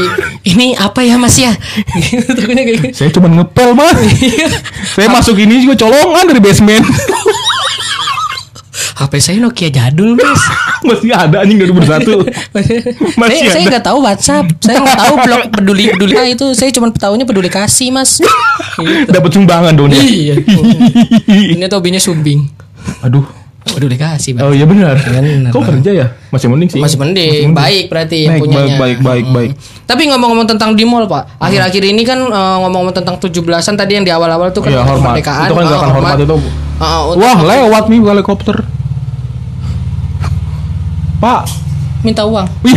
Ini 0.48 0.66
apa 0.74 1.00
ya 1.04 1.14
Mas 1.14 1.36
ya? 1.36 1.52
Gitu. 2.08 2.40
Saya 2.94 3.10
cuma 3.12 3.28
ngepel, 3.28 3.76
Mas. 3.76 3.92
Iya. 4.16 4.48
Saya 4.96 5.12
masuk 5.12 5.36
ini 5.36 5.60
juga 5.60 5.84
colongan 5.84 6.24
dari 6.24 6.40
basement. 6.40 6.80
HP 8.98 9.12
saya 9.22 9.38
Nokia 9.38 9.70
jadul, 9.70 10.18
Mas. 10.18 10.42
Masih 10.88 11.14
ada 11.14 11.46
anjing 11.46 11.54
2001. 11.54 12.02
Masih 12.58 13.38
saya 13.46 13.50
saya 13.54 13.62
ada. 13.62 13.70
nggak 13.70 13.84
tahu 13.86 13.98
WhatsApp. 14.02 14.44
Saya 14.58 14.82
nggak 14.82 14.98
tahu 14.98 15.14
blog 15.22 15.42
peduli 15.54 15.84
peduli 15.94 16.14
nah, 16.18 16.26
itu. 16.26 16.46
Saya 16.58 16.74
cuma 16.74 16.90
tahunya 16.90 17.22
peduli 17.22 17.46
kasih, 17.46 17.94
Mas. 17.94 18.18
Gitu. 18.78 19.10
Dapat 19.10 19.30
sumbangan 19.34 19.74
dong 19.74 19.90
dia. 19.90 20.02
Iya. 20.02 20.34
Ini 21.30 21.66
tuh 21.70 21.78
hobinya 21.78 22.02
sumbing. 22.02 22.50
Aduh. 23.06 23.22
Peduli 23.68 23.94
kasih, 23.94 24.34
Mas. 24.34 24.42
Oh 24.42 24.50
iya 24.50 24.66
benar. 24.66 24.98
Benar. 24.98 25.54
Kok 25.54 25.62
kerja 25.62 25.90
ya? 25.94 26.06
Masih 26.34 26.46
mending 26.50 26.68
sih. 26.74 26.80
Masih 26.82 26.98
mending, 26.98 27.54
baik 27.54 27.86
berarti 27.86 28.26
yang 28.26 28.42
punyanya. 28.42 28.78
baik, 28.82 28.98
baik, 28.98 28.98
baik, 28.98 29.26
baik. 29.30 29.50
Tapi 29.86 30.02
ngomong-ngomong 30.10 30.46
tentang 30.46 30.74
di 30.74 30.82
mall, 30.82 31.06
Pak. 31.06 31.38
Akhir-akhir 31.38 31.82
ini 31.86 32.02
kan 32.02 32.18
eh, 32.18 32.56
ngomong-ngomong 32.66 32.94
tentang 32.96 33.14
17-an 33.22 33.74
tadi 33.78 33.92
yang 33.94 34.02
di 34.02 34.10
awal-awal 34.10 34.50
tuh 34.50 34.66
kan 34.66 34.74
Iya, 34.74 34.82
hormat. 34.82 35.22
kemerdekaan. 35.22 35.46
Itu 35.46 35.54
kan 35.54 35.62
eh, 35.62 35.70
gerakan 35.70 35.90
hormat 35.94 36.18
itu. 36.18 36.36
Untuk 36.78 37.18
Wah, 37.22 37.38
lewat 37.42 37.84
nih 37.90 38.00
helikopter. 38.02 38.56
Pak. 41.18 41.42
minta 41.98 42.22
uang. 42.22 42.46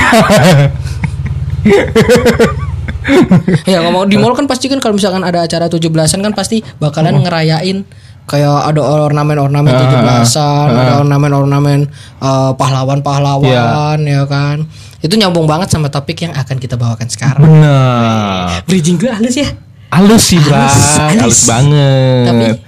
ya 3.65 3.81
ngomong 3.81 4.10
di 4.10 4.17
mall 4.17 4.33
kan 4.33 4.45
pasti 4.45 4.69
kan 4.69 4.77
kalau 4.77 4.93
misalkan 4.93 5.21
ada 5.21 5.41
acara 5.41 5.65
17-an 5.65 6.21
kan 6.21 6.33
pasti 6.33 6.62
bakalan 6.77 7.21
ngerayain 7.21 7.81
kayak 8.25 8.57
ada 8.65 8.81
ornamen-ornamen 8.81 9.69
Ah, 9.69 9.81
17-an, 10.24 10.67
ah. 10.69 10.77
ada 10.77 10.93
ornamen-ornamen 11.01 11.79
eh, 12.21 12.51
pahlawan-pahlawan 12.55 14.00
ya 14.01 14.24
kan. 14.25 14.63
Itu 15.01 15.17
nyambung 15.17 15.50
banget 15.50 15.74
sama 15.74 15.89
topik 15.89 16.21
yang 16.21 16.33
akan 16.33 16.57
kita 16.57 16.77
bawakan 16.77 17.10
sekarang. 17.10 17.41
Benar. 17.41 18.62
Bridging 18.63 18.98
gue 18.98 19.10
halus 19.10 19.36
ya. 19.36 19.50
Halus 19.91 20.24
sih. 20.24 20.38
Halus, 20.39 20.77
Halus, 20.95 21.17
halus. 21.17 21.39
banget. 21.45 22.25
Tapi- 22.25 22.62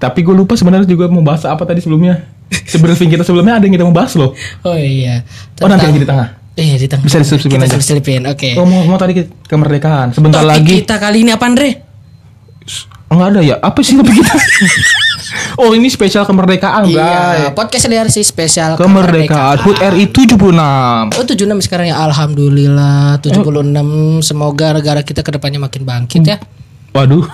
Tapi 0.00 0.18
gue 0.24 0.32
lupa 0.32 0.56
sebenarnya 0.56 0.88
juga 0.88 1.06
mau 1.06 1.20
bahas 1.20 1.44
apa 1.44 1.60
tadi 1.62 1.78
sebelumnya. 1.78 2.24
Sebenarnya 2.50 3.06
kita 3.06 3.22
sebelumnya 3.22 3.56
ada 3.56 3.64
yang 3.64 3.74
kita 3.74 3.86
mau 3.86 3.94
bahas 3.94 4.12
loh. 4.14 4.34
Oh 4.62 4.74
iya. 4.74 5.22
Oh, 5.58 5.66
nanti 5.66 5.86
Tentang- 5.86 5.94
aja 5.94 5.98
di 5.98 6.08
tengah. 6.08 6.28
Iya 6.58 6.74
di 6.76 6.86
tengah. 6.90 7.04
Bisa 7.06 7.16
diselipin 7.18 7.50
Kita 7.56 7.64
aja. 7.64 7.78
selipin. 7.78 8.20
Oke. 8.26 8.58
Ngomong-ngomong 8.58 8.98
tadi 8.98 9.12
ke- 9.16 9.30
kemerdekaan. 9.46 10.10
Sebentar 10.12 10.42
Topik 10.42 10.50
lagi. 10.50 10.74
kita 10.82 10.96
kali 10.98 11.22
ini 11.22 11.30
apa 11.30 11.44
Andre? 11.46 11.70
Enggak 13.10 13.26
ada 13.34 13.40
ya? 13.42 13.56
Apa 13.58 13.82
sih 13.82 13.98
topik 13.98 14.14
kita? 14.14 14.34
oh, 15.62 15.74
ini 15.74 15.90
spesial 15.90 16.22
kemerdekaan, 16.22 16.86
Iya, 16.86 17.02
Bray. 17.02 17.54
podcast 17.54 17.86
sih 18.08 18.22
spesial 18.22 18.78
Kemerdekaan 18.78 19.58
HUT 19.62 19.78
RI 19.78 20.06
76. 20.06 20.38
Oh 21.18 21.24
76 21.26 21.66
sekarang 21.66 21.90
ya 21.90 21.98
Alhamdulillah 22.02 23.18
76 23.18 24.22
Semoga 24.22 24.74
negara 24.74 25.02
kita 25.02 25.22
ke 25.22 25.30
depannya 25.34 25.58
makin 25.58 25.82
bangkit 25.82 26.22
ya 26.22 26.38
Waduh. 26.90 27.26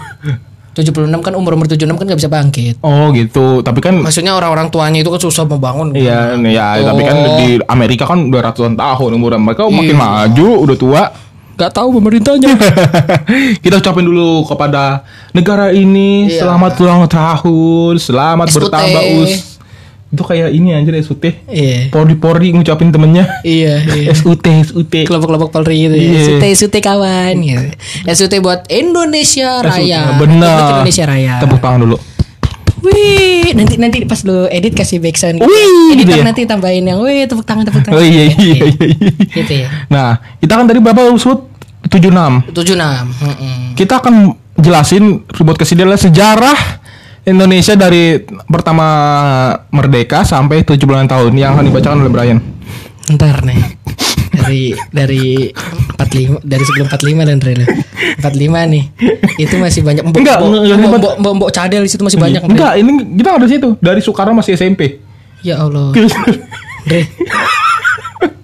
76 0.77 1.09
kan 1.25 1.33
umur 1.33 1.57
umur 1.57 1.65
76 1.65 1.97
kan 1.97 2.05
nggak 2.05 2.21
bisa 2.21 2.29
bangkit. 2.29 2.75
Oh 2.85 3.09
gitu. 3.11 3.65
Tapi 3.65 3.81
kan 3.81 3.97
Maksudnya 3.97 4.37
orang-orang 4.37 4.69
tuanya 4.69 5.01
itu 5.01 5.09
kan 5.09 5.17
susah 5.17 5.49
membangun. 5.49 5.97
Iya, 5.97 6.37
ya, 6.37 6.85
tapi 6.85 7.01
kan 7.01 7.17
Oh. 7.17 7.37
di 7.41 7.57
Amerika 7.65 8.05
kan 8.05 8.29
udah 8.29 8.41
ratusan 8.45 8.77
tahun 8.77 9.11
umur 9.17 9.41
mereka 9.41 9.65
makin 9.67 9.97
Iya. 9.97 10.05
maju, 10.05 10.49
udah 10.69 10.77
tua. 10.77 11.03
Gak 11.57 11.73
tahu 11.73 11.97
pemerintahnya. 11.97 12.53
Kita 13.65 13.81
ucapin 13.81 14.05
dulu 14.05 14.45
kepada 14.45 15.01
negara 15.33 15.73
ini 15.73 16.29
Iya. 16.29 16.45
selamat 16.45 16.73
ulang 16.77 17.09
tahun, 17.09 17.95
selamat 17.97 18.47
SUT. 18.53 18.69
bertambah 18.69 19.03
us. 19.25 19.56
Itu 20.07 20.23
kayak 20.23 20.55
ini 20.55 20.71
anjir 20.71 20.95
SUT. 21.03 21.25
Iya. 21.51 21.91
Pori-pori 21.91 22.55
ngucapin 22.55 22.95
temennya. 22.95 23.27
Iya, 23.43 23.83
iya. 23.85 24.11
SUT, 24.19 24.43
SUT. 24.43 24.93
Kelompok-kelompok 25.05 25.51
Polri 25.51 25.91
gitu 25.91 25.95
Iya. 25.95 26.11
ya. 26.15 26.23
SUT, 26.23 26.45
SUT 26.55 26.75
kawan 26.79 27.35
gitu. 27.43 27.67
SUT 28.15 28.33
buat 28.39 28.65
Indonesia 28.71 29.61
Raya. 29.61 30.15
Republik 30.15 30.39
Benar. 30.39 30.59
Indonesia 30.81 31.05
Raya. 31.05 31.35
Tepuk 31.43 31.59
tangan 31.59 31.81
dulu. 31.83 31.99
Wih, 32.87 33.51
nanti 33.57 33.75
nanti 33.83 33.99
pas 34.07 34.23
lu 34.23 34.47
edit 34.47 34.77
kasih 34.77 35.03
backsound. 35.03 35.43
Wih, 35.43 35.97
Editor 35.97 35.99
gitu 35.99 36.13
ya? 36.13 36.23
nanti 36.23 36.43
tambahin 36.47 36.87
yang 36.87 37.03
wih 37.03 37.27
tepuk 37.27 37.43
tangan 37.43 37.67
tepuk 37.67 37.83
tangan. 37.83 37.99
Oh 37.99 38.05
iya 38.05 38.31
iya 38.31 38.63
iya. 38.63 38.67
iya. 38.71 39.11
Gitu 39.27 39.53
ya. 39.65 39.69
Nah, 39.91 40.23
kita 40.39 40.53
kan 40.55 40.65
tadi 40.71 40.79
berapa 40.79 41.11
usut? 41.11 41.51
76. 41.89 42.47
76. 42.55 42.63
Heeh. 43.27 43.59
Kita 43.75 43.99
akan 43.99 44.15
jelasin 44.55 45.23
buat 45.43 45.57
ke 45.57 45.65
sini 45.67 45.83
adalah 45.83 45.99
sejarah 45.99 46.59
Indonesia 47.27 47.75
dari 47.75 48.23
pertama 48.47 48.87
merdeka 49.69 50.23
sampai 50.23 50.63
76 50.63 50.79
tahun 51.11 51.33
yang 51.35 51.59
akan 51.59 51.65
dibacakan 51.67 51.99
oleh 51.99 52.13
Brian. 52.13 52.39
Ntar 53.11 53.43
nih. 53.43 53.61
Dari 54.31 54.63
dari 54.93 55.51
45 55.51 56.39
dari 56.41 56.63
sebelum 56.63 56.87
45 56.87 57.25
dan 57.25 57.39
Rela. 57.43 57.67
45 58.23 58.71
nih. 58.71 58.85
Itu 59.37 59.59
masih 59.59 59.83
banyak 59.83 60.07
mbok 60.07 60.23
Enggak, 60.23 60.39
mbok- 60.39 60.63
enggak, 60.63 60.79
mbok- 60.95 61.17
mbok- 61.19 61.35
mbok 61.35 61.51
cadel 61.51 61.83
di 61.83 61.91
situ 61.91 62.07
masih 62.07 62.21
banyak. 62.21 62.43
Enggak, 62.43 62.79
ini 62.79 62.91
kita 63.17 63.31
ada 63.35 63.47
situ 63.47 63.75
dari 63.81 63.99
Soekarno 63.99 64.33
masih 64.33 64.55
SMP. 64.55 65.03
Ya 65.43 65.59
Allah. 65.59 65.91
Dre. 66.87 67.11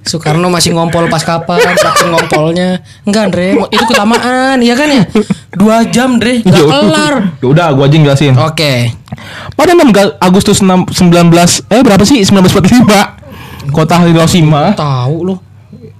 Soekarno 0.02 0.46
masih 0.46 0.72
ngompol 0.72 1.06
pas 1.06 1.20
kapan, 1.20 1.62
saking 1.72 2.10
ngompolnya. 2.10 2.82
Enggak, 3.02 3.30
Dre. 3.30 3.54
Itu 3.66 3.84
kelamaan, 3.86 4.58
iya 4.58 4.74
kan 4.74 4.88
ya? 4.88 5.02
Dua 5.52 5.86
jam, 5.86 6.16
Dre. 6.16 6.40
Gak 6.40 6.52
Ya 6.52 6.64
kelar. 6.64 7.14
Ya 7.38 7.46
udah, 7.46 7.66
gua 7.70 7.86
aja 7.86 7.96
jelasin. 7.96 8.34
Oke. 8.36 8.90
Pada 9.52 9.72
6 9.72 9.88
Ga- 9.88 10.18
Agustus 10.18 10.58
6 10.58 10.90
19 10.90 11.30
eh 11.68 11.80
berapa 11.80 12.02
sih 12.02 12.18
1945 12.20 13.22
kota 13.70 13.94
Hiroshima 14.00 14.74
Tahu 14.74 15.16
lu. 15.22 15.34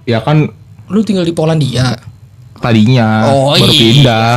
ya 0.03 0.19
kan 0.19 0.51
Lu 0.89 1.01
tinggal 1.01 1.23
di 1.23 1.31
Polandia. 1.31 1.95
tadinya 2.59 3.27
Oh, 3.29 3.53
baru 3.53 3.69
iya. 3.69 3.79
pindah. 3.79 4.33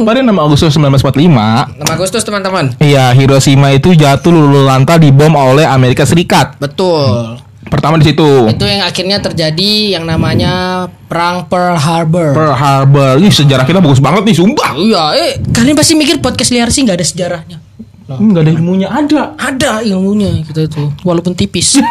Pada 0.00 0.18
6 0.20 0.34
Agustus 0.36 0.70
1945 0.72 1.78
6 1.78 1.86
Agustus, 1.88 2.22
teman-teman. 2.22 2.74
Iya, 2.78 3.10
Hiroshima 3.12 3.70
itu 3.70 3.92
jatuh 3.92 4.28
lulu 4.28 4.62
lantai 4.62 4.98
dibom 5.00 5.32
oleh 5.32 5.64
Amerika 5.64 6.02
Serikat. 6.02 6.58
Betul. 6.58 7.38
Pertama 7.68 8.00
di 8.00 8.08
situ. 8.08 8.28
Itu 8.48 8.64
yang 8.64 8.82
akhirnya 8.84 9.20
terjadi 9.20 10.00
yang 10.00 10.04
namanya 10.08 10.86
Perang 11.08 11.46
Pearl 11.46 11.76
Harbor. 11.76 12.32
Pearl 12.32 12.56
Harbor. 12.56 13.20
Ih, 13.20 13.32
sejarah 13.32 13.64
kita 13.68 13.78
bagus 13.78 14.00
banget 14.00 14.24
nih, 14.24 14.36
sumpah. 14.36 14.72
Iya, 14.74 15.04
eh 15.16 15.30
kalian 15.52 15.76
pasti 15.76 15.94
mikir 15.94 16.20
podcast 16.20 16.50
liar 16.52 16.68
sih 16.72 16.84
nggak 16.84 16.96
ada 16.98 17.06
sejarahnya. 17.06 17.58
Enggak 18.08 18.48
ada 18.48 18.52
ilmunya, 18.56 18.88
ada. 18.88 19.36
Ada 19.36 19.84
ilmunya 19.84 20.32
gitu 20.48 20.64
tuh, 20.64 20.88
walaupun 21.04 21.36
tipis. 21.36 21.76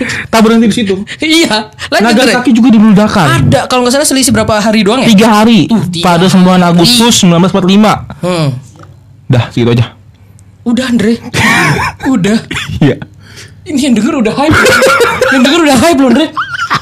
Tak 0.32 0.40
berhenti 0.44 0.66
di 0.70 0.76
situ. 0.76 0.94
iya, 1.20 1.70
lanjut 1.90 2.14
Dre. 2.16 2.32
Nagasaki 2.32 2.50
juga 2.54 2.68
diledakkan. 2.72 3.26
Ada 3.46 3.60
kalau 3.66 3.84
nggak 3.84 3.94
salah 3.98 4.08
selisih 4.08 4.32
berapa 4.32 4.60
hari 4.60 4.84
doang 4.86 5.02
ya? 5.04 5.08
Tiga 5.10 5.26
hari 5.28 5.66
tiga 5.68 6.04
pada 6.04 6.26
9 6.26 6.40
Agustus 6.60 7.14
1945. 7.26 8.24
Hmm. 8.24 8.48
Dah, 9.30 9.44
segitu 9.52 9.70
aja. 9.74 9.94
Udah 10.66 10.84
Andre. 10.90 11.18
udah. 12.14 12.38
Iya. 12.82 12.96
Ini 13.70 13.80
yang 13.80 13.94
denger 13.94 14.14
udah 14.18 14.34
hype. 14.34 14.56
yang 15.30 15.42
denger 15.46 15.60
udah 15.62 15.78
hype 15.78 15.98
loh 15.98 16.10
Andre. 16.10 16.26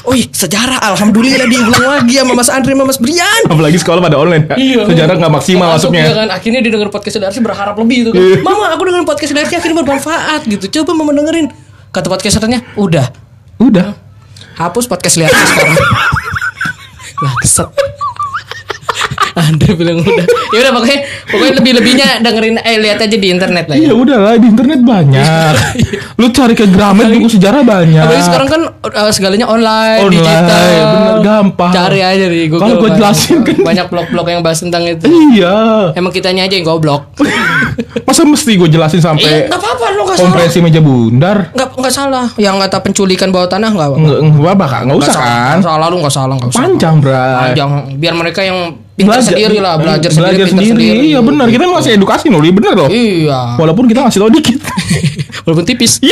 Oh 0.05 0.13
iya, 0.13 0.25
sejarah 0.25 0.81
alhamdulillah 0.81 1.45
diulang 1.45 1.85
lagi 1.85 2.17
sama 2.17 2.33
Mas 2.33 2.49
Andre 2.49 2.73
sama 2.73 2.85
Mas 2.89 2.97
Brian. 2.97 3.41
Apalagi 3.45 3.77
sekolah 3.77 4.01
pada 4.01 4.17
online. 4.17 4.49
ya. 4.57 4.85
Sejarah 4.85 5.15
nggak 5.17 5.33
maksimal 5.33 5.69
Masuk, 5.69 5.93
masuknya. 5.93 6.03
ya 6.09 6.13
kan 6.17 6.27
akhirnya 6.33 6.59
dia 6.65 6.71
denger 6.73 6.89
podcast 6.89 7.17
Darsi 7.21 7.39
berharap 7.41 7.77
lebih 7.77 7.97
itu 8.03 8.09
kan. 8.09 8.17
Iya. 8.17 8.37
Mama, 8.41 8.73
aku 8.73 8.81
dengerin 8.89 9.05
podcast 9.05 9.33
Darsi 9.33 9.53
akhirnya 9.53 9.85
bermanfaat 9.85 10.41
gitu. 10.49 10.65
Coba 10.81 10.91
mama 10.97 11.13
dengerin. 11.13 11.53
Kata 11.89 12.05
podcasternya, 12.09 12.59
udah. 12.73 13.05
Udah. 13.61 13.93
Hapus 14.57 14.85
podcast 14.85 15.17
lihat 15.17 15.29
sekarang. 15.33 15.77
Lah, 17.25 17.33
keset. 17.41 17.69
Andre 19.41 19.71
bilang 19.73 19.97
udah. 19.99 20.25
Ya 20.49 20.59
udah 20.59 20.73
pokoknya 20.73 20.99
pokoknya 21.25 21.53
lebih-lebihnya 21.57 22.07
dengerin 22.19 22.55
eh 22.59 22.77
lihat 22.77 22.99
aja 22.99 23.15
di 23.15 23.27
internet 23.27 23.65
lah 23.65 23.75
ya. 23.75 23.81
Iya 23.81 23.93
udah 23.93 24.17
lah 24.19 24.33
di 24.35 24.47
internet 24.47 24.79
banyak. 24.81 25.53
Lu 26.19 26.27
cari 26.29 26.53
ke 26.53 26.65
Gramet 26.65 27.07
buku 27.11 27.29
sejarah 27.31 27.61
banyak. 27.61 28.01
Apalagi 28.01 28.25
sekarang 28.25 28.47
kan 28.47 28.61
uh, 28.83 29.11
segalanya 29.11 29.45
online, 29.45 30.01
Online, 30.01 30.13
digital. 30.13 30.67
bener, 30.85 31.15
gampang. 31.21 31.71
Cari 31.71 32.01
aja 32.01 32.25
di 32.25 32.41
Google. 32.45 32.61
Kalau 32.61 32.75
gua 32.75 32.83
Banyak- 32.85 32.97
jelasin 32.99 33.37
kan. 33.41 33.57
banyak 33.61 33.85
blog-blog 33.87 34.25
yang 34.27 34.41
bahas 34.41 34.59
tentang 34.59 34.83
itu. 34.83 35.05
Iya. 35.05 35.55
Emang 35.93 36.11
kitanya 36.11 36.43
aja 36.43 36.53
yang 36.53 36.65
goblok. 36.65 37.07
Masa 38.01 38.21
mesti 38.23 38.51
gue 38.53 38.67
jelasin 38.67 38.97
Iya, 38.97 39.05
sampai 39.05 39.31
enggak 39.45 39.59
apa-apa 39.59 39.85
lo 39.89 40.03
salah. 40.05 40.17
kompresi 40.19 40.57
meja 40.59 40.79
bundar? 40.79 41.37
Enggak 41.51 41.69
enggak 41.73 41.93
salah. 41.93 42.25
Yang 42.35 42.55
kata 42.63 42.77
penculikan 42.81 43.29
bawah 43.29 43.47
tanah 43.47 43.69
enggak 43.69 43.87
apa-apa. 43.87 44.01
Enggak 44.01 44.19
enggak 44.21 44.53
apa 44.53 44.65
kak, 44.65 44.81
enggak 44.83 44.97
usah 44.99 45.13
salah. 45.13 45.29
kan? 45.29 45.57
Salah 45.59 45.87
lu 45.87 45.95
enggak 45.97 46.13
salah 46.13 46.33
enggak 46.35 46.49
usah. 46.49 46.59
Panjang, 46.61 46.95
Bray. 46.99 47.35
Panjang. 47.35 47.69
Biar 47.95 48.13
mereka 48.13 48.41
yang 48.41 48.57
pintar 48.93 49.19
sendiri 49.19 49.57
lah, 49.57 49.73
belajar, 49.75 50.11
sendiri, 50.11 50.27
belajar 50.35 50.45
pintar 50.45 50.63
sendiri. 50.65 50.87
sendiri. 50.91 51.07
Iya 51.07 51.19
benar, 51.23 51.45
kita 51.47 51.63
ngasih 51.65 51.91
edukasi 51.95 52.25
loh, 52.27 52.41
iya 52.41 52.51
benar 52.51 52.73
loh. 52.75 52.89
Iya. 52.91 53.39
Walaupun 53.55 53.85
kita 53.87 53.99
ngasih 54.03 54.19
tau 54.19 54.27
dikit. 54.29 54.59
Walaupun 55.47 55.63
tipis. 55.63 56.03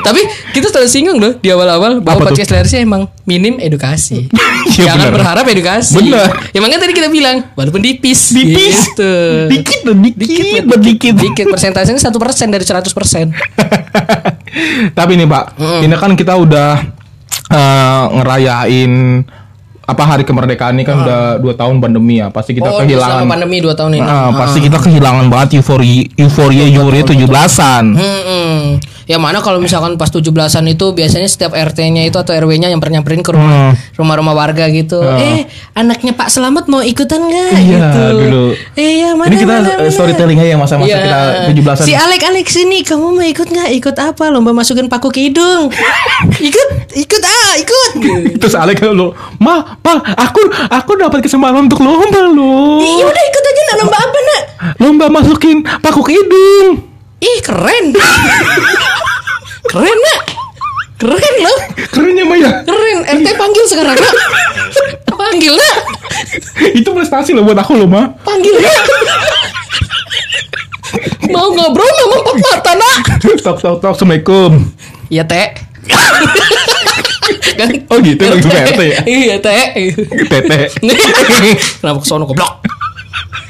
Tapi 0.00 0.20
kita 0.54 0.70
selalu 0.70 0.86
singgung 0.86 1.18
loh 1.18 1.34
di 1.34 1.50
awal-awal 1.50 1.98
bahwa 1.98 2.22
Apa 2.22 2.30
podcast 2.30 2.54
layar 2.54 2.64
sih 2.64 2.78
emang 2.78 3.10
minim 3.26 3.58
edukasi. 3.60 4.26
Iya, 4.66 4.92
Jangan 4.92 5.08
benar. 5.08 5.14
berharap 5.14 5.44
edukasi. 5.46 5.94
Benar. 5.94 6.52
Ya 6.52 6.58
makanya 6.58 6.84
tadi 6.84 6.92
kita 6.92 7.08
bilang 7.08 7.48
walaupun 7.54 7.80
tipis. 7.80 8.34
Tipis. 8.34 8.92
Gitu. 8.92 9.12
Dikit 9.48 9.80
loh, 9.86 9.94
dikit, 9.96 10.62
berdikit. 10.68 11.14
Dikit 11.16 11.46
persentasenya 11.48 12.02
satu 12.02 12.18
persen 12.18 12.50
dari 12.50 12.66
100 12.66 12.84
persen. 12.92 13.30
Tapi 14.98 15.12
nih 15.16 15.24
Pak, 15.30 15.44
ini 15.86 15.94
kan 15.96 16.12
kita 16.18 16.34
udah 16.36 16.82
eh, 17.46 18.04
ngerayain 18.20 19.22
apa 19.86 20.02
hari 20.02 20.26
kemerdekaan 20.26 20.74
ini 20.74 20.82
kan 20.82 20.98
udah 20.98 21.38
dua 21.38 21.54
tahun 21.54 21.78
pandemi 21.78 22.18
ya. 22.18 22.28
Pasti 22.34 22.58
kita 22.58 22.74
oh, 22.74 22.82
kehilangan. 22.82 23.22
pandemi 23.30 23.62
2 23.62 23.70
tahun 23.70 24.02
ini. 24.02 24.02
Ah, 24.02 24.34
pasti 24.34 24.58
kita 24.58 24.82
kehilangan 24.82 25.30
banget 25.30 25.62
euforia 25.62 26.10
euforia 26.18 26.66
euforia 26.66 27.02
tujuh 27.06 27.30
belasan. 27.30 27.94
Ya 29.06 29.22
mana 29.22 29.38
kalau 29.38 29.62
misalkan 29.62 29.94
pas 29.94 30.10
17-an 30.10 30.66
itu 30.66 30.90
biasanya 30.90 31.30
setiap 31.30 31.54
RT-nya 31.54 32.02
itu 32.02 32.18
atau 32.18 32.34
RW-nya 32.34 32.66
yang 32.68 32.82
nyamperin 32.82 33.22
ke 33.22 33.30
rumah 33.30 33.70
Hmm. 33.70 33.74
rumah-rumah 33.94 34.34
warga 34.34 34.66
gitu. 34.66 34.98
Eh, 34.98 35.46
anaknya 35.72 36.10
Pak 36.10 36.26
Selamat 36.26 36.66
mau 36.66 36.82
ikutan 36.82 37.22
nggak 37.22 37.50
Iya, 37.54 37.78
gitu. 37.86 38.02
dulu. 38.18 38.44
Iya, 38.74 39.08
mana 39.14 39.30
Ini 39.30 39.36
kita 39.38 39.54
mana, 39.54 39.68
eh, 39.70 39.76
mana. 39.78 39.94
storytelling 39.94 40.38
aja 40.42 40.50
yang 40.50 40.60
masa-masa 40.60 40.90
Iya. 40.90 40.98
kita 40.98 41.18
tujuh 41.46 41.62
belasan. 41.62 41.84
Si 41.86 41.92
Alek 41.94 42.22
Alek 42.26 42.48
sini, 42.50 42.82
kamu 42.82 43.06
mau 43.14 43.22
ikut 43.22 43.46
nggak? 43.46 43.68
Ikut 43.78 43.96
apa? 43.96 44.24
Lomba 44.26 44.50
masukin 44.50 44.90
paku 44.90 45.14
ke 45.14 45.30
hidung. 45.30 45.70
ikut, 46.50 46.68
ikut 46.92 47.22
ah, 47.22 47.52
ikut. 47.62 47.90
Terus 48.42 48.54
Alek 48.58 48.82
lo, 48.82 49.14
ma, 49.38 49.78
pa, 49.78 50.02
aku 50.18 50.40
aku 50.66 50.92
dapat 50.98 51.22
kesempatan 51.22 51.62
untuk 51.64 51.78
lomba 51.78 52.26
loh. 52.26 52.82
Iya 52.82 53.06
udah 53.06 53.24
ikut 53.24 53.42
aja 53.44 53.62
nak 53.62 53.76
lomba 53.80 53.96
apa 53.96 54.18
nak? 54.18 54.42
Lomba 54.82 55.06
masukin 55.08 55.62
paku 55.78 56.02
ke 56.02 56.10
hidung. 56.10 56.95
Ih 57.20 57.38
keren. 57.40 57.96
keren 59.72 59.98
nak. 60.00 60.22
Keren 60.96 61.34
loh. 61.44 61.58
Kerennya 61.92 62.24
Maya. 62.24 62.50
Keren. 62.64 62.98
RT 63.04 63.28
panggil 63.36 63.64
sekarang 63.68 63.96
nak. 63.96 64.14
Panggil 65.08 65.54
nak. 65.56 65.76
Itu 66.76 66.92
prestasi 66.92 67.32
loh 67.32 67.44
buat 67.44 67.56
aku 67.56 67.76
loh, 67.76 67.88
Ma. 67.88 68.08
Panggil 68.20 68.56
nak. 68.60 68.76
Mau 71.32 71.52
ngobrol 71.52 71.88
sama 71.88 72.16
empat 72.20 72.36
mata 72.40 72.72
nak. 72.76 72.96
Tok 73.44 73.58
tok 73.60 73.76
tok 73.80 73.92
Assalamualaikum. 73.92 74.52
Iya 75.08 75.24
teh. 75.24 75.48
kan? 77.56 77.70
Oh 77.88 77.98
gitu 78.00 78.22
lagi 78.28 78.44
PRT 78.44 78.80
ya. 78.80 79.00
Iya 79.04 79.36
teh. 79.40 79.64
Tete. 80.28 80.60
kenapa 81.80 81.98
kesono 82.04 82.28
goblok? 82.28 82.75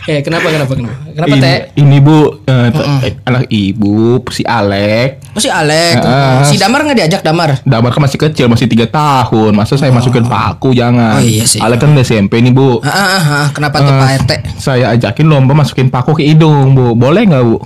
Eh 0.07 0.23
kenapa 0.23 0.47
kenapa 0.55 0.73
kenapa? 0.79 0.95
Kenapa 1.11 1.35
ini, 1.35 1.43
teh? 1.43 1.57
ini 1.83 1.97
Bu 1.99 2.41
eh, 2.47 2.69
t- 2.71 2.87
eh, 3.03 3.13
anak 3.27 3.45
ibu 3.51 4.23
si 4.31 4.47
Alek. 4.47 5.35
Oh 5.35 5.43
si 5.43 5.51
Alek. 5.51 5.99
Ah. 6.07 6.47
si 6.47 6.55
Damar 6.55 6.87
nggak 6.87 6.95
diajak 6.95 7.23
Damar? 7.27 7.59
Damar 7.67 7.91
kan 7.91 8.07
masih 8.07 8.19
kecil, 8.23 8.47
masih 8.47 8.71
tiga 8.71 8.87
tahun. 8.87 9.51
Masa 9.51 9.75
saya 9.75 9.91
masukin 9.91 10.23
paku 10.31 10.71
jangan. 10.73 11.19
Oh, 11.19 11.23
iya 11.27 11.43
sih. 11.43 11.59
Alek 11.59 11.83
kan 11.83 11.91
udah 11.91 12.07
SMP 12.07 12.39
nih 12.39 12.55
Bu. 12.55 12.79
Ah, 12.87 12.95
ah, 12.95 13.23
ah, 13.23 13.47
kenapa 13.51 13.83
tuh 13.83 13.93
Pak 13.93 14.09
RT? 14.23 14.31
Saya 14.63 14.95
ajakin 14.95 15.27
lomba 15.27 15.59
masukin 15.59 15.91
paku 15.91 16.15
ke 16.15 16.23
hidung, 16.23 16.77
Bu. 16.79 16.95
Boleh 16.95 17.27
nggak, 17.27 17.43
Bu? 17.43 17.59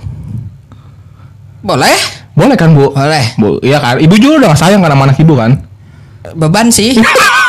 Boleh? 1.61 1.97
Boleh 2.33 2.55
kan, 2.57 2.73
Bu? 2.73 2.89
Boleh. 2.89 3.25
Bu, 3.37 3.61
iya 3.61 3.77
kan? 3.77 4.01
Ibu 4.01 4.15
juga 4.17 4.49
udah 4.49 4.57
sayang 4.57 4.81
kan 4.81 4.97
sama 4.97 5.05
anak 5.05 5.21
ibu 5.21 5.37
kan? 5.37 5.61
Beban 6.33 6.73
sih. 6.73 6.97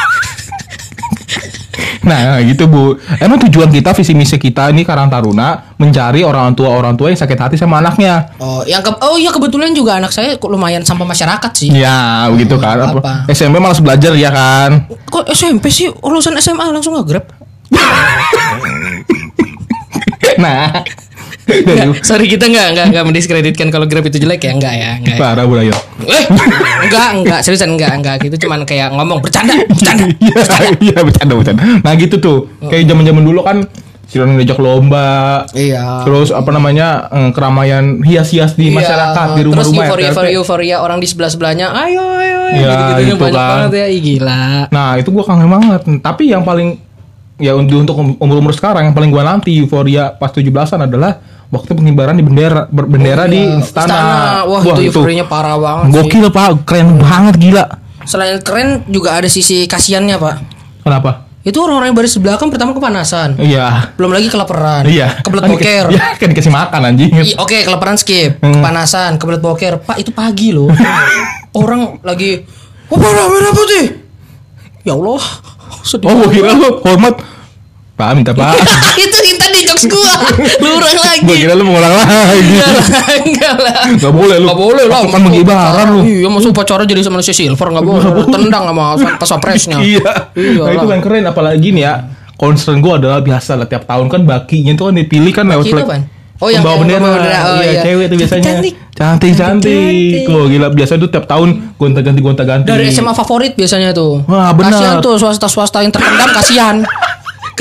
Nah 2.02 2.42
gitu 2.42 2.66
bu. 2.66 2.98
Emang 3.16 3.38
tujuan 3.40 3.68
kita 3.68 3.90
visi 3.92 4.10
misi 4.12 4.34
kita 4.34 4.68
ini 4.68 4.82
Karang 4.82 5.06
Taruna 5.06 5.74
Mencari 5.76 6.22
orang 6.22 6.50
tua 6.52 6.70
orang 6.70 6.94
tua 6.94 7.08
yang 7.08 7.16
sakit 7.16 7.34
hati 7.36 7.54
sama 7.54 7.78
anaknya. 7.78 8.30
Oh, 8.36 8.62
yang 8.62 8.80
ke- 8.80 8.98
oh 9.00 9.14
iya 9.14 9.30
kebetulan 9.30 9.70
juga 9.70 9.96
anak 9.96 10.10
saya 10.10 10.34
kok 10.34 10.46
lumayan 10.46 10.82
sampah 10.82 11.02
masyarakat 11.04 11.50
sih. 11.52 11.70
Ya 11.72 12.26
begitu 12.28 12.54
kan. 12.56 12.78
Hmm, 12.78 12.98
apa? 12.98 13.26
SMP 13.28 13.58
malas 13.58 13.78
belajar 13.78 14.14
ya 14.14 14.30
kan? 14.30 14.86
Kok 15.06 15.26
SMP 15.28 15.68
sih? 15.68 15.90
Urusan 15.92 16.34
SMA 16.36 16.66
langsung 16.68 16.94
nge-grab? 16.94 17.26
Nah 20.38 20.80
Nggak, 21.42 22.00
sorry 22.08 22.26
kita 22.26 22.46
nggak 22.46 22.66
nggak 22.72 22.86
nggak 22.88 23.04
mendiskreditkan 23.04 23.68
kalau 23.68 23.84
Grab 23.84 24.04
itu 24.04 24.16
jelek 24.16 24.40
ya 24.40 24.52
enggak 24.52 24.72
ya 24.72 24.90
enggak. 24.96 25.14
ya. 25.14 25.20
Parah 25.20 25.42
bu 25.42 25.54
Dayo 25.54 25.74
Eh, 26.00 26.24
enggak 26.82 27.08
enggak 27.14 27.38
seriusan 27.40 27.70
enggak 27.72 27.92
enggak 27.92 28.16
gitu 28.20 28.36
cuman 28.40 28.62
kayak 28.62 28.90
ngomong 28.90 29.18
bercanda 29.18 29.58
bercanda. 29.64 30.06
Iya 30.22 30.38
iya 30.80 30.98
bercanda 31.00 31.34
bercanda 31.34 31.62
Nah 31.80 31.92
gitu 31.94 32.16
tuh 32.16 32.38
Kayak 32.62 32.86
zaman 32.86 33.02
zaman 33.02 33.22
dulu 33.22 33.40
kan 33.40 33.66
Siron 34.04 34.36
ngejak 34.36 34.54
lomba 34.56 35.42
Iya. 35.50 36.04
Terus 36.04 36.30
apa 36.30 36.50
namanya 36.50 37.08
eh, 37.08 37.30
Keramaian 37.30 38.00
hias-hias 38.00 38.54
di 38.54 38.70
masyarakat 38.70 39.26
Di 39.32 39.42
Terus 39.42 39.66
rumah-rumah 39.66 39.82
euforia, 39.84 40.04
RT. 40.04 40.08
euforia, 40.08 40.32
euforia 40.32 40.76
orang 40.78 40.98
di 40.98 41.06
sebelah 41.06 41.28
sebelahnya, 41.28 41.74
ayo 41.76 42.02
ayo, 42.12 42.38
ayo 42.44 42.54
Iya, 42.54 42.70
gitu-gitu 42.70 43.02
gitu 43.08 43.16
banyak 43.20 43.34
kan. 43.36 43.50
banget 43.50 43.70
ya, 43.74 43.86
Ih, 43.88 44.00
gila. 44.00 44.42
Nah 44.68 44.90
itu 44.94 45.08
gua 45.08 45.24
kangen 45.24 45.48
banget 45.48 45.80
Tapi 45.98 46.22
yang 46.28 46.42
paling 46.42 46.78
Ya 47.36 47.52
untuk 47.52 47.74
untuk 47.80 47.96
umur-umur 48.16 48.52
sekarang 48.52 48.86
Yang 48.86 48.94
paling 48.94 49.10
gua 49.10 49.24
nanti 49.26 49.56
Euforia 49.56 50.12
pas 50.12 50.30
17an 50.30 50.54
adalah 50.84 51.18
Waktu 51.52 51.76
pengibaran 51.76 52.16
di 52.16 52.24
bendera 52.24 52.64
ber- 52.66 52.88
Bendera 52.88 53.28
di 53.28 53.36
Iya, 53.36 53.60
istana, 53.60 54.00
Wah, 54.42 54.64
itu 54.64 54.88
euforianya 54.88 55.28
parah 55.28 55.54
banget 55.54 55.84
sih. 55.86 55.94
Gokil 55.94 56.26
pak 56.32 56.64
Keren 56.64 56.96
banget 56.96 57.36
gila 57.36 57.64
Selain 58.02 58.40
keren 58.40 58.82
juga 58.88 59.14
ada 59.14 59.28
sisi 59.28 59.62
kasihannya, 59.62 60.16
Pak. 60.16 60.34
Kenapa? 60.82 61.30
Itu 61.42 61.60
orang-orang 61.60 61.90
yang 61.90 61.96
baris 61.96 62.14
di 62.14 62.20
belakang 62.20 62.48
pertama 62.48 62.72
kepanasan. 62.72 63.34
Iya 63.36 63.94
Belum 63.94 64.10
lagi 64.10 64.26
kelaparan. 64.26 64.82
Iya 64.84 65.20
Kebelet 65.20 65.42
Kan 65.42 65.50
boker. 65.54 65.84
Iya 65.90 66.04
kan 66.16 66.26
dikasih 66.26 66.50
makan 66.50 66.80
anjing 66.84 67.10
Oke, 67.36 67.62
kelaparan 67.62 67.94
skip. 67.94 68.38
Hmm. 68.38 68.58
Kepanasan, 68.58 69.18
kebelet 69.18 69.38
boker. 69.38 69.78
Pak, 69.78 70.00
itu 70.00 70.10
pagi 70.10 70.50
loh. 70.50 70.66
Orang 71.52 72.00
lagi 72.00 72.42
Oh, 72.86 72.96
merah, 72.96 73.24
merah 73.26 73.52
putih. 73.52 73.84
Ya 74.82 74.92
Allah, 74.92 75.22
sedih. 75.80 76.08
Oh 76.08 76.26
kira 76.26 76.52
lu 76.52 76.80
hormat 76.80 77.14
Pak 77.92 78.08
minta 78.12 78.32
pak 78.36 78.56
itu 78.94 79.18
itu 79.30 79.41
tadi 79.52 79.60
jokes 79.62 79.84
gua. 79.86 80.12
Lu 80.58 80.68
ulang 80.72 80.96
lagi. 80.96 81.20
Gua 81.22 81.36
kira 81.36 81.52
lu 81.52 81.62
mau 81.62 81.76
ngulang 81.76 81.92
lagi 81.92 82.40
Enggak 83.22 83.54
lah, 83.58 83.74
enggak 83.86 84.08
boleh 84.10 84.36
lu 84.36 84.46
Gak 84.48 84.58
boleh 84.58 84.84
lah. 84.86 85.00
Kan 85.06 85.20
mengibaran 85.20 85.86
lu 85.90 86.00
Iya, 86.02 86.26
masa 86.26 86.48
upacara 86.48 86.82
jadi 86.82 87.00
sama 87.00 87.20
manusia 87.20 87.30
silver 87.30 87.68
gak 87.70 87.84
boleh. 87.84 88.08
Tendang 88.26 88.64
sama 88.64 88.84
pas 89.14 89.28
papresnya. 89.30 89.76
Iya 89.78 90.32
Iya 90.32 90.62
Nah 90.62 90.72
itu 90.72 90.86
kan 90.88 90.98
keren 90.98 91.24
Apalagi 91.24 91.68
nih 91.70 91.82
ya 91.82 91.94
Concern 92.34 92.80
gue 92.80 92.90
adalah 92.90 93.20
biasa 93.20 93.54
lah 93.54 93.66
Tiap 93.66 93.84
tahun 93.84 94.08
kan 94.08 94.24
bakinya 94.24 94.72
itu 94.72 94.82
kan 94.82 94.94
dipilih 94.94 95.30
kan 95.30 95.44
lewat 95.46 95.68
flag-? 95.68 96.08
Oh, 96.42 96.50
yang- 96.50 96.58
yang 96.58 96.82
bendera, 96.82 96.98
bendera. 96.98 97.38
Oh, 97.54 97.62
iya, 97.62 97.70
iya. 97.70 97.82
cewek 97.84 98.04
itu 98.04 98.14
biasanya 98.18 98.42
Cantik. 98.50 98.74
Cantik 98.92 99.32
cantik. 99.32 100.26
Kok 100.26 100.50
gila 100.50 100.68
Biasa 100.68 100.98
tuh 100.98 101.06
tiap 101.06 101.24
tahun 101.24 101.48
Gonta-ganti 101.78 102.18
gonta-ganti 102.18 102.66
Dari 102.66 102.90
SMA 102.90 103.14
favorit 103.14 103.54
biasanya 103.54 103.94
tuh. 103.94 104.26
Wah, 104.26 104.50
benar. 104.50 104.74
Kasihan 104.74 104.96
tuh 104.98 105.14
swasta-swasta 105.16 105.80
yang 105.80 105.90
terpendam 105.90 106.30
kasihan. 106.32 106.76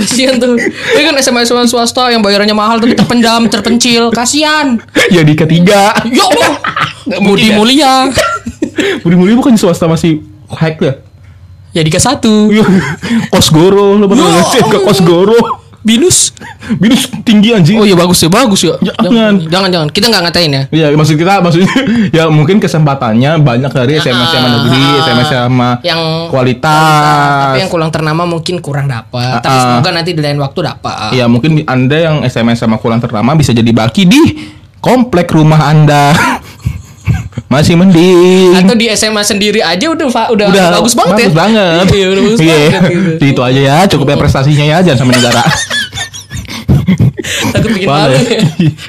Kasihan 0.01 0.35
tuh. 0.41 0.57
Ini 0.57 1.01
kan 1.05 1.15
SMA 1.21 1.45
SMA 1.45 1.69
swasta 1.69 2.09
yang 2.09 2.25
bayarannya 2.25 2.57
mahal 2.57 2.81
tapi 2.81 2.97
terpendam, 2.97 3.45
terpencil, 3.47 4.09
kasihan. 4.09 4.81
Ya 5.13 5.21
di 5.21 5.37
ketiga 5.37 5.93
Ya 6.09 6.23
Allah. 6.25 6.53
Budi 7.21 7.53
ya. 7.53 7.55
mulia. 7.57 7.93
Budi 9.05 9.15
Mulia 9.15 9.35
bukan 9.37 9.53
swasta 9.59 9.85
masih 9.85 10.25
hack 10.49 10.81
ya 10.81 10.93
Ya 11.71 11.81
Dika 11.85 12.01
satu. 12.01 12.51
Iya. 12.51 12.65
Kosgoro 13.31 13.95
Lo 13.95 14.09
pernah 14.09 14.27
Ya 14.27 14.33
ngecek 14.43 14.63
ke. 14.67 14.77
Kosgoro 14.83 15.60
Binus. 15.81 16.29
Binus 16.77 17.09
tinggi 17.21 17.51
anjing 17.51 17.75
Oh 17.75 17.83
iya 17.83 17.93
bagus 17.93 18.17
ya, 18.17 18.29
bagus 18.29 18.61
ya. 18.61 18.77
Jangan. 18.77 19.41
jangan, 19.43 19.69
jangan. 19.69 19.87
Kita 19.89 20.05
nggak 20.07 20.21
ngatain 20.23 20.51
ya. 20.51 20.63
Iya, 20.69 20.85
maksud 20.93 21.15
kita 21.15 21.41
maksudnya 21.41 21.73
ya 22.17 22.23
mungkin 22.27 22.61
kesempatannya 22.61 23.41
banyak 23.41 23.71
dari 23.71 23.97
SMA 23.97 24.25
SMA 24.27 24.49
negeri, 24.51 24.77
Ah, 24.79 25.01
SMA 25.01 25.23
SMA 25.25 25.69
yang 25.81 26.01
kualitas. 26.27 27.49
tapi 27.49 27.59
yang 27.59 27.69
kurang 27.69 27.89
ternama 27.89 28.23
mungkin 28.23 28.59
kurang 28.59 28.85
dapat. 28.85 29.41
Tapi 29.41 29.47
Ah, 29.47 29.57
ah. 29.57 29.63
semoga 29.73 29.89
nanti 29.91 30.11
di 30.11 30.21
lain 30.21 30.37
waktu 30.37 30.59
dapat. 30.63 31.11
Iya, 31.11 31.25
mungkin 31.25 31.65
Anda 31.65 31.97
yang 31.99 32.15
SMA 32.25 32.53
SMA 32.53 32.77
kurang 32.77 32.99
ternama 32.99 33.33
bisa 33.33 33.49
jadi 33.49 33.67
baki 33.67 34.03
di 34.05 34.21
komplek 34.77 35.29
rumah 35.29 35.65
Anda. 35.67 36.13
Masih 37.47 37.73
mending. 37.73 38.51
Atau 38.53 38.75
di 38.75 38.87
SMA 38.89 39.21
sendiri 39.21 39.59
aja 39.59 39.87
udah 39.87 40.07
fa- 40.07 40.29
udah, 40.29 40.51
bagus 40.73 40.91
banget 40.93 41.15
bagus 41.17 41.25
ya. 41.25 41.31
banget. 41.33 41.85
Iya, 41.89 42.07
udah 42.09 42.21
bagus 42.21 42.39
Iya. 42.43 42.55
banget 42.57 42.81
gitu. 42.89 43.11
Itu 43.25 43.41
aja 43.41 43.61
ya, 43.61 43.77
cukup 43.87 44.05
ya 44.05 44.17
prestasinya 44.17 44.65
ya, 44.65 44.77
jangan 44.81 44.97
sampai 45.01 45.15
negara. 45.17 45.43
Takut 47.51 47.69
bikin 47.71 47.87
Malu 47.87 48.13
ya. 48.13 48.39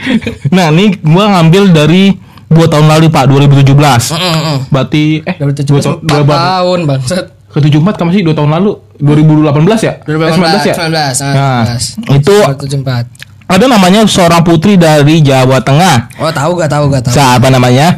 nah, 0.56 0.66
ini 0.70 0.96
gua 1.00 1.24
ngambil 1.32 1.62
dari 1.70 2.16
dua 2.48 2.66
tahun 2.66 2.86
lalu 2.88 3.06
Pak, 3.08 3.24
2017. 3.28 3.72
Mm-mm. 4.12 4.56
Berarti 4.68 5.02
eh 5.20 5.34
Udah 5.38 5.54
dua 5.62 5.80
tahun, 5.80 5.96
dua, 6.02 6.18
4 6.18 6.26
tahun, 6.26 6.28
tahun 6.28 6.78
bangsat. 6.84 7.24
ke 7.46 7.58
74 7.60 7.94
kan 7.94 8.04
masih 8.08 8.24
2 8.24 8.32
tahun 8.32 8.50
lalu 8.50 8.70
2018 8.96 9.52
ya? 9.82 9.92
Eh, 10.00 10.08
19 10.08 10.64
ya? 10.64 10.74
19, 10.74 11.20
Nah, 11.20 11.62
19. 11.76 12.16
itu 12.16 12.34
74. 12.40 13.04
ada 13.46 13.64
namanya 13.66 14.00
seorang 14.04 14.40
putri 14.40 14.74
dari 14.74 15.20
Jawa 15.20 15.60
Tengah. 15.60 16.08
Oh, 16.16 16.32
tahu 16.32 16.56
gak 16.56 16.72
tahu 16.72 16.88
gak 16.88 17.02
tahu. 17.04 17.12
Siapa 17.12 17.46
namanya? 17.46 17.92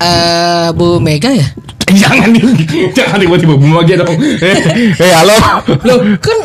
Eh, 0.00 0.68
Bu 0.72 0.96
Mega 0.96 1.28
ya? 1.28 1.44
jangan 1.90 2.30
nih, 2.30 2.42
jangan 2.94 3.18
tiba-tiba 3.18 3.58
bunuh 3.58 3.82
aja 3.82 3.98
dong. 3.98 4.14
Eh, 4.14 4.54
eh, 4.94 5.10
halo. 5.10 5.34
Loh, 5.82 5.98
kan 6.22 6.38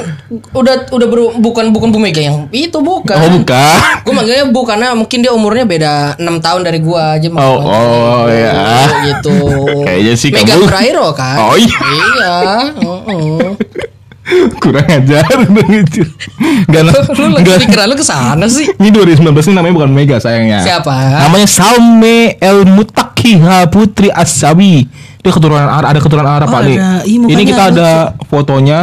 udah 0.51 0.89
udah 0.89 1.07
beru- 1.07 1.37
bukan 1.37 1.69
bukan 1.69 1.93
Bu 1.93 2.01
Mega 2.01 2.17
yang 2.17 2.49
itu 2.49 2.73
bukan. 2.75 3.13
Oh, 3.15 3.29
bukan. 3.29 3.77
Gue 4.01 4.09
manggilnya 4.11 4.49
Bu 4.49 4.65
karena 4.65 4.91
mungkin 4.91 5.21
dia 5.21 5.29
umurnya 5.29 5.63
beda 5.63 5.93
6 6.17 6.41
tahun 6.41 6.61
dari 6.65 6.81
gua 6.81 7.13
aja 7.15 7.29
Oh, 7.29 7.61
oh, 7.61 8.25
ya. 8.25 8.89
gitu. 9.05 9.37
Kayaknya 9.85 10.13
sih 10.17 10.29
Mega 10.33 10.57
kamu- 10.57 10.65
Prairo 10.65 11.07
kan? 11.13 11.37
Oh, 11.39 11.55
iya. 11.55 11.77
Iya, 11.77 12.35
heeh. 12.75 13.49
Kurang 14.63 14.87
ajar 14.89 15.21
dong 15.45 15.69
itu. 15.69 16.01
Enggak 16.65 16.81
Lu 17.13 17.29
lagi 17.29 17.51
pikiran 17.61 17.85
lu 17.89 17.95
ke 17.95 18.05
sana 18.05 18.45
sih. 18.49 18.65
Ini 18.73 18.89
2019 18.89 19.21
ini 19.21 19.53
namanya 19.53 19.73
bukan 19.77 19.91
Mega 19.93 20.17
sayangnya. 20.17 20.65
Siapa? 20.65 20.91
Namanya 21.29 21.45
Salme 21.45 22.33
El 22.41 22.65
Mutakiha 22.65 23.69
Putri 23.69 24.09
Asawi. 24.09 24.89
Dia 25.21 25.31
keturunan 25.33 25.65
Arab, 25.65 25.89
ada 25.89 25.99
keturunan 26.01 26.29
Arab 26.29 26.47
Oh, 26.49 26.53
Pak 26.53 26.61
ada. 26.65 27.01
Ini 27.05 27.43
kita 27.45 27.63
lucu. 27.69 27.81
ada 27.81 27.89
fotonya. 28.25 28.79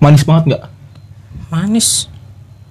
Manis 0.00 0.24
banget 0.24 0.42
nggak? 0.52 0.62
Manis. 1.52 2.08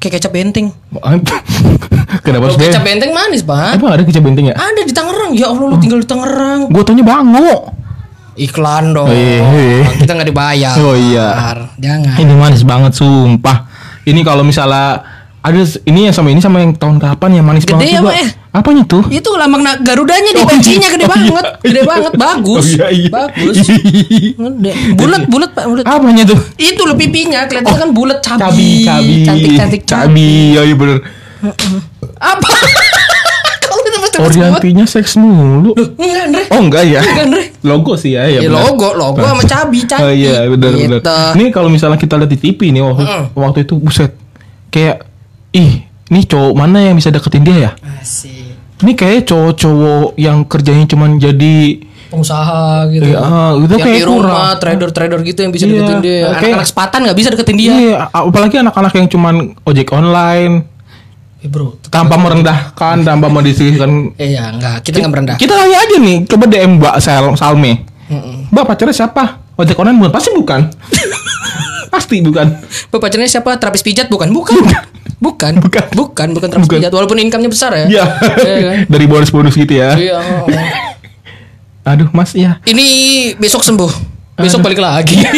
Kayak 0.02 0.18
kecap 0.18 0.34
benteng. 0.34 0.74
Kenapa 2.26 2.52
sih? 2.52 2.58
kecap 2.58 2.82
benteng 2.82 3.14
manis, 3.14 3.46
Pak. 3.46 3.78
Emang 3.78 3.94
ada 3.94 4.02
kecap 4.02 4.26
benteng 4.26 4.50
ya? 4.50 4.56
Ada 4.58 4.82
di 4.82 4.94
Tangerang. 4.94 5.32
Ya 5.38 5.48
Allah, 5.54 5.66
lu 5.70 5.78
tinggal 5.78 6.02
di 6.02 6.08
Tangerang. 6.10 6.74
Gue 6.74 6.82
taunya 6.82 7.06
bango. 7.06 7.70
Iklan 8.42 8.98
dong. 8.98 9.06
Oh, 9.06 9.14
iya. 9.14 9.86
Kita 10.02 10.12
nggak 10.18 10.30
dibayar. 10.34 10.74
Oh, 10.82 10.98
iya. 10.98 11.28
Jangan. 11.78 12.18
Ini 12.18 12.34
manis 12.34 12.66
banget 12.66 12.98
sumpah. 12.98 13.70
Ini 14.02 14.26
kalau 14.26 14.42
misalnya 14.42 15.06
ada 15.42 15.58
ini 15.90 16.06
yang 16.06 16.14
sama 16.14 16.30
ini 16.30 16.38
sama 16.38 16.62
yang 16.62 16.78
tahun 16.78 17.02
kapan 17.02 17.42
yang 17.42 17.46
manis 17.46 17.66
Gede 17.66 17.74
banget 17.74 17.90
ya, 17.90 18.00
juga. 18.02 18.14
Ya? 18.14 18.28
Apanya 18.54 18.84
tuh? 18.86 19.02
Itu 19.10 19.30
lambang 19.34 19.66
Garudanya 19.82 20.32
di 20.38 20.42
Oh, 20.42 20.46
pancinya 20.46 20.90
gede 20.90 21.06
oh, 21.06 21.10
iya. 21.10 21.14
banget. 21.18 21.46
Gede 21.66 21.82
banget, 21.82 22.14
bagus. 22.14 22.66
Oh, 22.66 22.70
iya, 22.70 22.88
iya. 22.94 23.10
Bagus. 23.10 23.58
Gede. 24.38 24.72
Bulat, 25.02 25.22
bulat, 25.26 25.50
Pak, 25.58 25.66
bulat. 25.66 25.84
Apanya 25.90 26.24
tuh? 26.30 26.38
Itu 26.62 26.86
lo 26.86 26.94
pipinya 26.94 27.50
kelihatan 27.50 27.74
kan 27.74 27.90
bulat 27.90 28.22
cabi. 28.22 28.42
Cabi, 28.42 28.68
cabi. 28.86 29.14
Cantik, 29.26 29.52
cantik, 29.58 29.82
cabi. 29.90 30.58
Oh 30.62 30.66
iya 30.66 30.76
bener. 30.78 30.98
Apa? 32.22 32.50
Semua? 34.12 34.28
Oriantinya 34.28 34.86
seks 34.86 35.16
mulu. 35.16 35.72
Enggak, 35.96 36.24
Andre. 36.26 36.44
Oh 36.48 36.60
enggak 36.60 36.84
ya? 36.86 37.00
Enggak, 37.00 37.26
Andre. 37.26 37.44
Logo 37.62 37.94
sih 37.96 38.12
ya, 38.12 38.24
ya 38.26 38.38
Ya, 38.38 38.50
benar. 38.50 38.64
logo, 38.68 38.90
logo 38.92 39.20
sama 39.20 39.44
cabi, 39.44 39.80
cantik. 39.82 40.04
Oh 40.04 40.12
iya 40.12 40.44
benar 40.46 40.72
benar. 40.72 41.00
Gitu. 41.00 41.16
Ini 41.34 41.46
kalau 41.50 41.70
misalnya 41.70 41.96
kita 41.96 42.16
lihat 42.16 42.30
di 42.30 42.38
TV 42.38 42.60
nih 42.70 42.82
waktu, 42.82 43.04
Mm. 43.04 43.24
waktu 43.34 43.60
itu 43.62 43.74
buset. 43.76 44.12
Kayak 44.68 45.08
ih, 45.52 45.72
ini 45.86 46.20
cowok 46.24 46.54
mana 46.54 46.80
yang 46.82 46.96
bisa 46.96 47.08
deketin 47.08 47.42
dia 47.42 47.58
ya? 47.58 47.72
Asik. 47.98 48.52
Ini 48.80 48.92
kayak 48.94 49.26
cowok-cowok 49.26 50.18
yang 50.18 50.42
kerjanya 50.44 50.86
cuman 50.86 51.16
jadi 51.16 51.80
pengusaha 52.10 52.92
gitu. 52.92 53.08
Iya, 53.08 53.18
ah, 53.18 53.56
itu 53.56 53.72
yang 53.72 53.80
kayak 53.80 53.96
di 53.96 54.04
rumah 54.04 54.52
trader-trader 54.58 55.20
gitu 55.24 55.40
yang 55.40 55.52
bisa 55.52 55.64
Iya, 55.64 55.72
deketin 55.72 56.00
dia. 56.02 56.20
Anak-anak 56.30 56.68
sepatan 56.68 57.00
nggak 57.06 57.16
bisa 57.16 57.28
deketin 57.32 57.56
dia. 57.56 57.72
Iya, 57.72 57.96
apalagi 58.12 58.56
anak-anak 58.58 58.94
yang 58.94 59.08
cuman 59.08 59.36
ojek 59.64 59.88
online 59.92 60.68
Eh, 61.42 61.50
bro. 61.50 61.74
tanpa 61.90 62.22
merendahkan, 62.22 63.02
tanpa 63.02 63.26
mendiskusikan. 63.26 64.14
Eh, 64.14 64.38
ya 64.38 64.54
enggak, 64.54 64.86
kita 64.86 65.02
nggak 65.02 65.12
merendah. 65.12 65.36
Kita 65.42 65.58
tanya 65.58 65.78
aja 65.82 65.96
nih, 65.98 66.18
coba 66.30 66.46
DM 66.46 66.78
Mbak 66.78 66.96
Sal 67.02 67.26
Salme. 67.34 67.82
Mm-mm. 68.14 68.54
Mbak 68.54 68.64
pacarnya 68.70 68.94
siapa? 68.94 69.42
Ojek 69.58 69.78
online 69.78 69.98
bukan? 69.98 70.12
Pasti 70.14 70.30
bukan. 70.34 70.62
Pasti 71.94 72.24
bukan. 72.24 72.48
Bapak 72.88 73.10
pacarnya 73.10 73.28
siapa? 73.28 73.60
Terapis 73.60 73.84
pijat 73.84 74.08
bukan? 74.08 74.32
Bukan. 74.32 74.64
Bukan. 75.22 75.54
Bukan. 75.60 75.86
Bukan, 75.92 76.28
bukan 76.32 76.48
terapis 76.50 76.68
Bukan. 76.72 76.80
pijat 76.80 76.92
walaupun 76.96 77.18
income-nya 77.20 77.52
besar 77.52 77.72
ya. 77.76 77.86
Iya. 77.86 78.06
Iya 78.42 78.56
kan? 78.64 78.78
Dari 78.96 79.06
bonus-bonus 79.12 79.54
gitu 79.60 79.74
ya. 79.76 79.94
Iya. 80.00 80.18
Aduh, 81.84 82.08
Mas 82.16 82.32
ya. 82.32 82.64
Ini 82.64 82.86
besok 83.38 83.62
sembuh. 83.62 83.92
Besok 84.40 84.64
balik 84.64 84.80
lagi. 84.80 85.20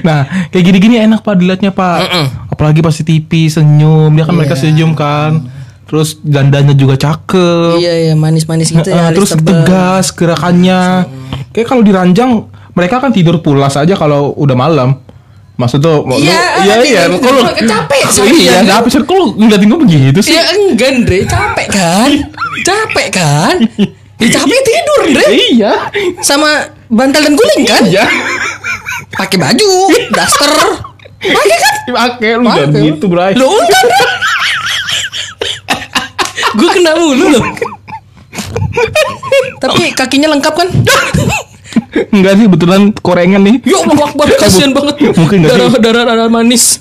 Nah, 0.00 0.20
kayak 0.48 0.64
gini-gini 0.64 0.96
enak 0.98 1.20
Pak 1.20 1.34
dilihatnya 1.34 1.70
Pak. 1.70 1.96
Mm-mm. 2.00 2.26
Apalagi 2.48 2.80
pasti 2.80 3.02
TV 3.02 3.46
senyum, 3.46 4.10
dia 4.10 4.22
kan 4.22 4.34
mereka 4.34 4.54
senyum 4.54 4.92
kan. 4.92 5.48
Terus 5.84 6.16
dandanya 6.16 6.70
juga 6.70 6.94
cakep. 6.94 7.76
Iya 7.76 7.92
iya 8.04 8.14
manis-manis 8.14 8.70
gitu 8.70 8.86
ya. 8.86 9.10
terus 9.10 9.32
tebal. 9.32 9.64
tegas 9.64 10.06
gerakannya. 10.10 11.08
Kayak 11.50 11.66
kalau 11.66 11.82
diranjang 11.82 12.30
mereka 12.70 12.98
kan 12.98 13.10
tidur 13.10 13.38
pulas 13.38 13.74
aja 13.74 13.92
kalau 13.92 14.30
udah 14.32 14.54
malam. 14.54 15.02
Maksud 15.56 15.76
tuh, 15.78 16.04
mau- 16.04 16.16
Iya, 16.16 16.30
lu- 16.30 16.62
iya, 16.62 16.72
ada 16.72 16.84
iya, 16.86 17.02
tidur, 17.04 17.20
kalau 17.20 17.40
capek 17.50 18.00
iya, 18.00 18.08
seharian. 18.08 18.60
nggak 18.62 18.76
habis 18.78 18.92
kalau 19.02 19.26
ngeliatin 19.34 19.66
gue 19.66 19.80
begitu 19.82 20.20
sih. 20.22 20.32
Ya 20.32 20.44
enggak 20.50 20.88
Andre, 20.94 21.18
capek 21.26 21.66
kan? 21.68 22.08
capek 22.62 23.08
kan? 23.10 23.56
Ya 24.16 24.28
capek 24.30 24.58
tidur 24.62 24.98
Andre. 25.02 25.24
Iya, 25.28 25.72
Sama 26.20 26.48
bantal 26.86 27.20
dan 27.22 27.34
guling 27.34 27.64
kan? 27.66 27.82
iya. 27.84 28.04
Pakai 29.10 29.36
baju, 29.36 29.70
daster. 30.14 30.52
Pakai 31.20 31.56
kan? 31.58 31.74
Pakai 31.90 32.30
lu 32.38 32.46
jangan 32.48 32.80
gitu, 32.80 33.06
Bray. 33.10 33.32
Lu 33.36 33.46
enggak 33.50 33.80
Andre. 33.80 34.16
Gue 36.50 36.68
kena 36.74 36.92
mulu 36.98 37.26
loh. 37.30 37.44
Tapi 39.60 39.92
kakinya 39.92 40.28
lengkap 40.34 40.54
kan? 40.54 40.68
Enggak 42.10 42.38
sih, 42.38 42.46
betulan 42.46 42.90
korengan 43.02 43.42
nih. 43.42 43.62
Ya 43.66 43.82
Allah 43.82 44.06
Akbar, 44.06 44.26
kasihan 44.38 44.70
banget. 44.70 44.94
Mungkin 45.14 45.36
nggak 45.42 45.50
sih? 45.50 45.58
darah, 45.58 45.78
darah 45.82 46.04
darah 46.06 46.28
manis. 46.30 46.78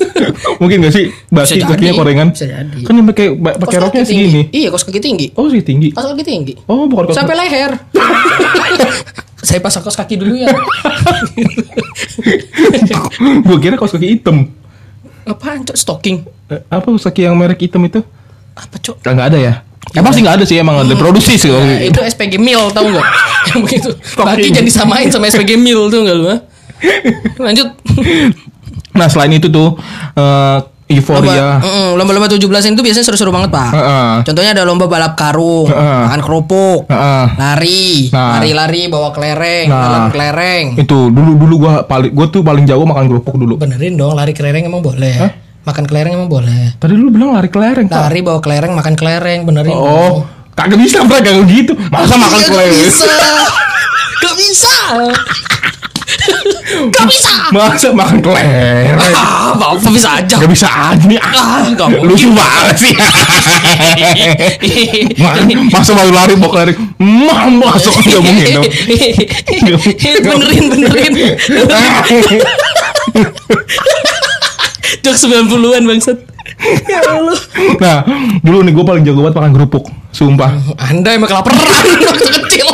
Mungkin 0.62 0.86
gak 0.86 0.94
sih 0.94 1.06
basi 1.30 1.62
Bisa 1.62 1.66
kakinya 1.70 1.94
jadi, 1.94 2.00
korengan? 2.00 2.28
bisa 2.34 2.46
jadi. 2.46 2.80
Kan 2.86 2.94
dia 2.98 3.06
pakai 3.10 3.26
pakai 3.38 3.78
roknya 3.82 4.04
segini. 4.06 4.42
Iya, 4.54 4.70
kos 4.70 4.86
kaki 4.86 5.02
tinggi. 5.02 5.28
Oh, 5.38 5.50
sih 5.50 5.62
tinggi. 5.62 5.94
Kos 5.94 6.14
kaki 6.14 6.24
tinggi. 6.26 6.54
Oh, 6.70 6.86
bukan 6.86 7.10
kos 7.10 7.18
Sampai 7.18 7.36
leher. 7.38 7.74
Saya 9.40 9.60
pasang 9.64 9.84
kos 9.84 9.96
kaki 9.96 10.20
dulu 10.20 10.36
ya. 10.36 10.52
Gue 13.48 13.58
kira 13.64 13.80
kaos 13.80 13.96
kaki 13.96 14.20
hitam. 14.20 14.52
Apaan, 15.24 15.64
Cok? 15.64 15.78
Stocking. 15.80 16.28
Eh, 16.52 16.60
apa 16.68 16.86
kaos 16.86 17.08
kaki 17.08 17.24
yang 17.24 17.40
merek 17.40 17.64
hitam 17.64 17.80
itu? 17.88 18.04
Apa, 18.58 18.76
Cok? 18.76 19.00
Ah, 19.08 19.14
nggak 19.16 19.28
ada 19.36 19.40
ya? 19.40 19.54
Emang 19.96 20.12
sih 20.12 20.22
nggak 20.22 20.36
ada 20.38 20.46
sih 20.46 20.60
emang 20.60 20.84
ada 20.84 20.94
produksi 21.00 21.40
sih. 21.40 21.50
Nah, 21.50 21.82
itu 21.82 21.98
SPG 22.04 22.36
Mil 22.38 22.70
tahu 22.76 22.92
nggak? 22.94 23.08
Yang 23.50 23.60
begitu. 23.64 23.90
Stocking. 24.04 24.28
Bagi 24.28 24.48
jangan 24.52 24.68
disamain 24.68 25.08
sama 25.10 25.26
SPG 25.32 25.56
Mil 25.56 25.88
tuh 25.88 26.00
nggak 26.04 26.16
lu? 26.20 26.26
Lanjut. 27.48 27.68
Nah 28.94 29.08
selain 29.08 29.32
itu 29.34 29.48
tuh 29.48 29.80
eh, 30.20 30.58
euforia. 30.90 31.62
Lomba, 31.62 31.96
lomba-lomba 31.96 32.28
17 32.28 32.42
itu 32.74 32.82
biasanya 32.82 33.06
seru-seru 33.06 33.30
banget, 33.30 33.50
Pak. 33.50 33.70
Heeh. 33.72 34.12
Contohnya 34.26 34.52
ada 34.52 34.66
lomba 34.66 34.90
balap 34.90 35.14
karung, 35.14 35.70
Heeh. 35.70 36.02
makan 36.10 36.22
kerupuk, 36.22 36.90
Heeh. 36.90 37.26
lari, 37.38 38.10
Nah. 38.10 38.38
lari-lari 38.38 38.82
bawa 38.90 39.14
kelereng, 39.14 39.70
Nah. 39.70 39.80
balap 39.80 40.04
kelereng. 40.10 40.66
Itu 40.76 41.14
dulu 41.14 41.38
dulu 41.38 41.54
gua 41.62 41.86
paling 41.86 42.10
gua 42.10 42.26
tuh 42.28 42.42
paling 42.42 42.66
jago 42.66 42.84
makan 42.84 43.06
kerupuk 43.08 43.38
dulu. 43.38 43.54
Benerin 43.56 43.94
dong, 43.96 44.18
lari 44.18 44.34
kelereng 44.34 44.66
emang 44.66 44.82
boleh. 44.82 45.30
Makan 45.60 45.86
kelereng 45.86 46.18
emang 46.18 46.32
boleh. 46.32 46.74
Tadi 46.76 46.94
lu 46.94 47.14
bilang 47.14 47.38
lari 47.38 47.48
kelereng 47.48 47.86
Pak. 47.86 48.10
Lari 48.10 48.20
bawa 48.20 48.40
kelereng, 48.42 48.74
makan 48.74 48.94
kelereng, 48.98 49.46
benerin. 49.46 49.76
Oh, 49.76 50.26
kagak 50.52 50.82
bisa 50.82 51.06
bro 51.06 51.22
kayak 51.22 51.46
gitu. 51.46 51.78
Masa 51.88 52.18
makan 52.18 52.34
Iya, 52.36 52.42
Gak 52.42 52.50
kelereng? 52.50 52.82
bisa. 52.82 53.14
Gak 54.26 54.36
bisa. 54.36 54.76
Gak 56.94 57.06
bisa. 57.10 57.32
Masa 57.50 57.90
makan 57.92 58.22
kelereng? 58.22 58.98
Ah, 59.14 59.54
apa 59.58 59.90
bisa 59.90 60.22
aja. 60.22 60.36
Gak 60.38 60.52
bisa 60.52 60.68
aja 60.70 61.06
nih. 61.06 61.20
Ah, 61.20 61.66
gak 61.74 61.88
Lucu 62.06 62.30
banget 62.32 62.76
sih. 62.78 62.94
Ma- 65.18 65.36
Masa 65.74 65.92
mau 65.98 66.10
lari 66.10 66.34
bawa 66.38 66.52
kelereng? 66.62 66.78
Mah, 67.02 67.50
masuk 67.50 67.94
nggak 68.00 68.22
mungkin 68.22 68.48
dong. 68.62 68.66
benerin, 70.26 70.66
benerin. 70.70 71.14
Jok 75.00 75.16
90-an 75.16 75.84
bangsat. 75.86 76.18
Ya 76.90 77.00
Allah. 77.08 77.40
Nah, 77.80 77.98
dulu 78.44 78.66
nih 78.66 78.74
gue 78.76 78.86
paling 78.86 79.04
jago 79.06 79.24
banget 79.24 79.36
makan 79.40 79.54
kerupuk. 79.56 79.86
Sumpah. 80.12 80.52
Anda 80.82 81.16
emang 81.16 81.30
kelaparan 81.30 81.56
waktu 81.56 82.30
kecil. 82.42 82.68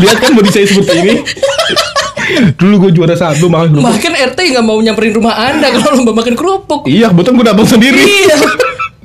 Lihat 0.00 0.16
kan 0.22 0.32
body 0.32 0.48
saya 0.48 0.64
seperti 0.64 0.94
ini. 1.02 1.14
Dulu 2.54 2.74
gue 2.80 2.90
juara 2.92 3.14
satu 3.14 3.46
makan 3.46 3.68
kerupuk. 3.72 3.86
Bahkan 3.86 4.12
RT 4.32 4.38
nggak 4.50 4.64
mau 4.64 4.78
nyamperin 4.78 5.12
rumah 5.12 5.34
Anda 5.34 5.70
kalau 5.70 5.90
lomba 5.98 6.12
makan 6.14 6.34
kerupuk. 6.34 6.82
Iya, 6.84 7.10
kebetulan 7.10 7.34
gue 7.34 7.46
datang 7.46 7.68
sendiri. 7.68 8.00
Iya. 8.00 8.38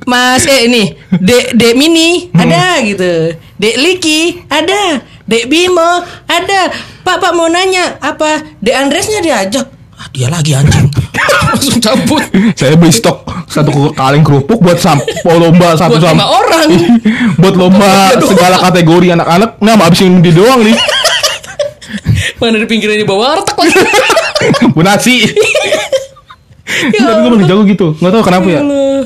Mas 0.06 0.46
eh 0.46 0.70
ini 0.70 0.94
Dek 1.12 1.58
Dek 1.58 1.74
Mini 1.74 2.30
ada 2.32 2.78
gitu. 2.80 3.34
Dek 3.58 3.76
Liki 3.76 4.38
ada. 4.46 5.02
Dek 5.26 5.50
Bimo 5.50 5.92
ada. 6.26 6.62
Pak 7.02 7.18
Pak 7.18 7.34
mau 7.34 7.50
nanya 7.50 7.98
apa 7.98 8.46
Dek 8.60 8.76
Andresnya 8.76 9.18
diajak? 9.20 9.66
Ah, 9.96 10.06
dia 10.12 10.30
lagi 10.30 10.54
anjing. 10.54 10.92
Langsung 11.50 11.80
cabut. 11.80 12.22
Saya 12.54 12.78
beli 12.78 12.92
stok 12.92 13.26
satu 13.48 13.72
kaleng 13.94 14.22
kerupuk 14.22 14.60
buat 14.60 14.76
sam 14.76 15.00
mau 15.24 15.40
lomba 15.40 15.74
satu 15.74 15.98
Buat 15.98 16.04
sam 16.04 16.14
lima 16.14 16.28
orang. 16.28 16.68
buat 17.40 17.56
lomba 17.56 17.90
segala 18.22 18.62
kategori 18.62 19.08
anak-anak. 19.16 19.58
Nah, 19.58 19.74
mau 19.74 19.88
habisin 19.88 20.22
dia 20.22 20.36
doang 20.36 20.62
nih. 20.62 20.76
Mana 22.38 22.58
di 22.58 22.66
pinggirnya 22.66 22.98
di 22.98 23.06
bawah 23.06 23.38
retak 23.38 23.56
lagi. 23.56 23.76
Bu 24.76 24.82
nasi. 24.82 25.24
Ya 26.92 27.00
Tapi 27.06 27.20
gue 27.20 27.32
paling 27.32 27.46
jago 27.46 27.64
gitu. 27.64 27.88
Nggak 27.96 28.12
tahu 28.12 28.24
kenapa 28.24 28.48
ya. 28.48 28.60
Allah. 28.60 29.02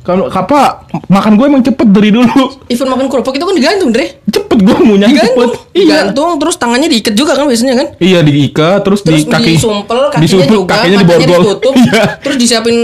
Kalau 0.00 0.24
apa 0.26 0.88
makan 1.04 1.36
gue 1.36 1.46
emang 1.46 1.60
cepet 1.60 1.84
dari 1.86 2.08
dulu. 2.08 2.64
Event 2.64 2.90
makan 2.90 3.06
kerupuk 3.06 3.34
itu 3.34 3.44
kan 3.44 3.52
digantung, 3.52 3.90
Dre. 3.90 4.24
Cepet 4.24 4.58
gue 4.58 4.76
ngunyah 4.78 5.04
cepet. 5.06 5.20
Digantung. 5.28 5.50
Iya. 5.70 5.84
Digantung 5.84 6.30
terus 6.38 6.56
tangannya 6.56 6.88
diikat 6.88 7.12
juga 7.12 7.32
kan 7.34 7.44
biasanya 7.44 7.74
kan? 7.76 7.86
Iya 7.98 8.18
diikat 8.22 8.80
terus, 8.82 9.00
Terus 9.02 9.24
di 9.24 9.28
kaki 9.28 9.52
disumpel 9.54 10.00
kakinya 10.08 10.24
disumpel, 10.24 10.54
juga, 10.54 10.72
kakinya 10.74 10.98
diborgol. 11.02 11.40
ditutup, 11.44 11.74
Iya. 11.84 12.02
terus 12.18 12.36
disiapin 12.36 12.76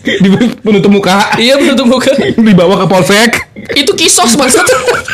di 0.00 0.28
penutup 0.58 0.90
muka. 0.90 1.36
iya 1.36 1.54
menutup 1.54 1.86
muka. 1.86 2.10
Dibawa 2.38 2.80
ke 2.80 2.86
polsek. 2.88 3.30
itu 3.72 3.92
kisos 3.92 4.34
maksud 4.34 4.64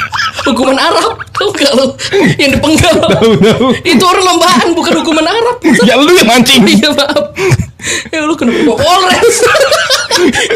hukuman 0.49 0.75
Arab 0.75 1.21
tahu 1.31 1.53
gak 1.53 1.69
lo 1.75 1.93
yang 2.35 2.49
dipenggal 2.51 2.97
Tahu 3.05 3.37
tahu. 3.37 3.67
itu 3.85 4.01
orang 4.01 4.25
lombaan 4.25 4.69
bukan 4.73 4.93
hukuman 4.97 5.27
Arab 5.27 5.57
Ya 5.89 5.95
lu 5.95 6.09
yang 6.09 6.25
mancing. 6.25 6.65
iya 6.65 6.89
maaf 6.89 7.35
ya 8.09 8.25
lu 8.25 8.33
kena 8.35 8.57
bawa 8.65 8.81
Polres 8.81 9.37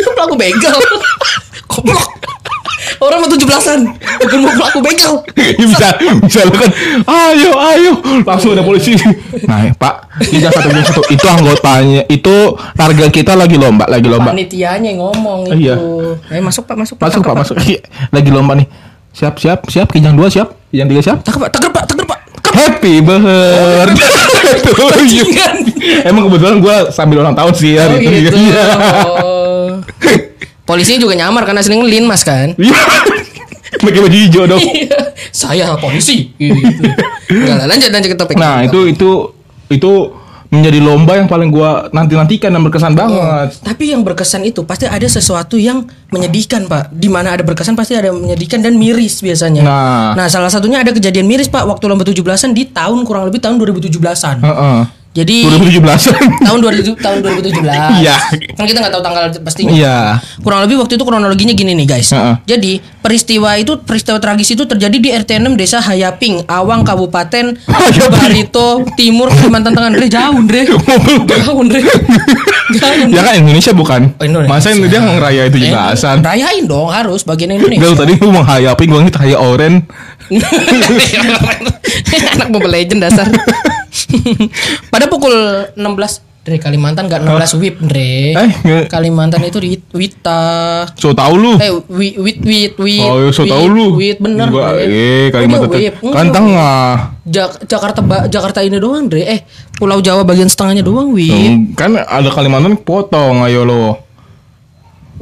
pelaku 0.09 0.35
begal 0.35 0.79
goblok 1.73 2.03
orang 2.99 3.19
mau 3.19 3.29
tujuh 3.29 3.47
belasan 3.47 3.79
bukan 4.21 4.39
mau 4.43 4.53
pelaku 4.55 4.79
begal 4.81 5.15
Ya 5.35 5.67
bisa 5.67 5.89
bisa 6.23 6.41
lu 6.45 6.55
kan. 6.55 6.71
Ayo 7.03 7.51
ayo 7.55 7.93
langsung 8.23 8.53
ada 8.53 8.63
polisi. 8.63 8.95
Nah 9.43 9.71
Pak, 9.75 9.95
tiga 10.23 10.49
satu 10.49 10.69
dua 10.69 10.83
satu 10.83 11.03
itu 11.09 11.27
anggotanya 11.27 12.03
itu 12.07 12.37
target 12.73 13.11
kita 13.11 13.35
lagi 13.35 13.57
lomba 13.57 13.87
lagi 13.87 14.07
lomba. 14.07 14.31
panitianya 14.31 14.87
yang 14.89 15.01
ngomong 15.01 15.51
itu 15.51 15.67
Iya. 15.67 15.75
ayo 16.31 16.41
masuk 16.43 16.63
pak 16.63 16.77
masuk 16.77 16.95
Masuk 16.99 17.21
Pak 17.23 17.35
masuk. 17.37 17.55
Iya, 17.59 17.81
Lagi 18.09 18.31
lomba 18.31 18.55
nih. 18.55 18.67
Siap 19.13 19.35
siap 19.37 19.67
siap. 19.67 19.89
Kijang 19.91 20.15
dua 20.15 20.31
siap. 20.31 20.55
Kijang 20.69 20.89
tiga 20.89 21.03
siap. 21.03 21.17
tangkap 21.23 21.41
pak 21.43 21.51
teger 21.53 21.71
pak 21.71 21.85
teger 21.87 22.07
pak 22.07 22.19
Happy 22.53 23.01
birthday 23.01 23.97
to 24.61 24.71
you. 24.71 24.87
Bajingan. 24.87 25.57
Emang 26.05 26.29
kebetulan 26.29 26.57
gue 26.59 26.77
sambil 26.91 27.17
ulang 27.21 27.33
tahun 27.33 27.53
sih 27.53 27.75
oh 27.75 27.81
hari 27.81 27.97
itu. 27.99 28.11
gitu 28.23 28.37
Iya. 28.39 28.65
Oh. 29.19 29.71
polisinya 30.65 31.01
juga 31.03 31.15
nyamar 31.19 31.43
karena 31.47 31.63
sering 31.65 31.83
lin 31.87 32.05
mas 32.07 32.23
kan 32.27 32.55
Iya. 32.61 32.79
Pakai 33.73 34.05
baju 34.05 34.15
hijau 34.15 34.45
dong. 34.47 34.61
Iya. 34.63 35.01
saya 35.33 35.75
polisi 35.81 36.29
gitu. 36.37 36.85
Enggak 37.33 37.57
lah, 37.57 37.67
lanjut 37.67 37.89
lanjut 37.89 38.11
ke 38.13 38.19
topik. 38.21 38.37
Nah 38.37 38.63
itu 38.69 38.85
itu 38.85 39.11
itu 39.73 39.93
menjadi 40.53 40.85
lomba 40.85 41.17
yang 41.17 41.25
paling 41.33 41.49
gua 41.49 41.89
nanti 41.97 42.13
nantikan 42.13 42.53
dan 42.53 42.61
berkesan 42.61 42.93
banget. 42.93 43.57
Tapi 43.65 43.97
yang 43.97 44.05
berkesan 44.05 44.45
itu 44.45 44.61
pasti 44.69 44.85
ada 44.85 45.09
sesuatu 45.09 45.57
yang 45.57 45.89
menyedihkan, 46.13 46.69
Pak. 46.69 46.93
Di 46.93 47.09
mana 47.09 47.33
ada 47.33 47.41
berkesan 47.41 47.73
pasti 47.73 47.97
ada 47.97 48.13
menyedihkan 48.13 48.61
dan 48.61 48.77
miris 48.77 49.25
biasanya. 49.25 49.65
Nah. 50.13 50.29
salah 50.29 50.53
satunya 50.53 50.85
ada 50.85 50.93
kejadian 50.93 51.25
miris, 51.25 51.49
Pak, 51.49 51.65
waktu 51.65 51.89
lomba 51.89 52.05
17-an 52.05 52.53
di 52.53 52.69
tahun 52.69 53.09
kurang 53.09 53.33
lebih 53.33 53.41
tahun 53.41 53.57
2017-an. 53.57 54.37
Heeh. 54.45 54.81
Jadi 55.13 55.45
2017. 55.45 56.09
tahun 56.49 56.59
2000 56.65 56.97
tahun 56.97 57.21
2017. 57.21 58.01
Iya. 58.01 58.17
Kan 58.57 58.65
kita 58.65 58.81
nggak 58.81 58.97
tahu 58.97 59.05
tanggal 59.05 59.29
pastinya. 59.45 59.69
Iya. 59.69 60.17
Kurang 60.41 60.65
lebih 60.65 60.81
waktu 60.81 60.97
itu 60.97 61.05
kronologinya 61.05 61.53
gini 61.53 61.77
nih 61.77 61.85
guys. 61.85 62.17
Heeh. 62.17 62.41
Jadi 62.49 62.81
peristiwa 63.05 63.53
itu 63.61 63.77
peristiwa 63.85 64.17
tragis 64.17 64.57
itu 64.57 64.65
terjadi 64.65 64.97
di 64.97 65.13
RT 65.13 65.37
6 65.37 65.61
Desa 65.61 65.85
Hayaping, 65.85 66.49
Awang 66.49 66.81
Kabupaten. 66.81 67.61
Barito 68.09 68.89
Timur 68.97 69.29
Kalimantan 69.29 69.77
Tengah. 69.77 69.93
Dre 69.93 70.09
jauh, 70.09 70.41
Dre. 70.49 70.65
Jauh, 71.45 71.61
Dre. 71.69 71.85
Ya 73.13 73.21
kan 73.21 73.37
Indonesia 73.37 73.73
bukan. 73.77 74.17
Oh, 74.17 74.25
Indonesia. 74.25 74.49
Masa 74.49 74.73
ini 74.73 74.89
dia 74.89 75.05
ngeraya 75.05 75.53
itu 75.53 75.61
juga 75.61 75.93
Eh, 75.93 75.93
asan. 75.93 76.25
Rayain 76.25 76.65
dong 76.65 76.89
harus 76.89 77.21
bagian 77.21 77.53
Indonesia. 77.53 77.85
Gak 77.85 78.01
tadi 78.01 78.17
lu 78.17 78.33
mau 78.33 78.49
gua 78.49 79.01
ngit 79.05 79.17
haya 79.21 79.37
oren. 79.37 79.85
Anak 82.33 82.49
Mobile 82.49 82.73
Legend 82.73 83.05
dasar. 83.05 83.29
Pada 84.93 85.07
pukul 85.07 85.33
16 85.75 85.85
Dre 86.43 86.59
Kalimantan 86.59 87.07
gak 87.07 87.23
16 87.23 87.55
WIP, 87.55 87.77
Dre. 87.87 88.35
Eh, 88.35 88.51
Kalimantan 88.91 89.47
itu 89.47 89.63
di 89.63 89.79
Wita. 89.95 90.43
so 90.93 91.15
tau 91.15 91.39
lu. 91.39 91.55
Eh, 91.55 91.71
wit 91.87 92.19
wit 92.19 92.39
wit 92.43 92.75
wit. 92.75 92.99
Oh, 93.01 93.31
so 93.31 93.47
wit, 93.47 93.55
tau 93.55 93.63
lu. 93.65 93.95
Wit 93.95 94.19
bener. 94.19 94.51
Dre. 94.51 94.83
eh 94.83 95.31
Kalimantan 95.31 95.71
WIP. 95.71 96.03
kan 96.03 96.27
tengah. 96.29 97.15
Jak- 97.23 97.63
Jakarta 97.63 98.03
Ba- 98.03 98.27
Jakarta 98.27 98.59
ini 98.59 98.75
doang, 98.77 99.07
Dre. 99.07 99.23
Eh, 99.23 99.41
Pulau 99.73 100.03
Jawa 100.03 100.27
bagian 100.27 100.51
setengahnya 100.51 100.83
doang. 100.83 101.15
Hmm, 101.15 101.79
Kan 101.79 101.95
ada 101.95 102.27
Kalimantan 102.29 102.75
potong 102.75 103.47
ayo 103.47 103.63
lo. 103.63 104.03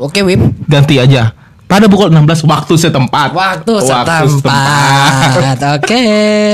Oke, 0.00 0.24
WIP. 0.24 0.40
Ganti 0.64 0.96
aja. 0.96 1.36
Pada 1.70 1.86
pukul 1.86 2.10
16 2.10 2.50
waktu 2.50 2.74
setempat. 2.74 3.30
Waktu 3.30 3.72
setempat. 3.78 5.58
Oke, 5.78 6.02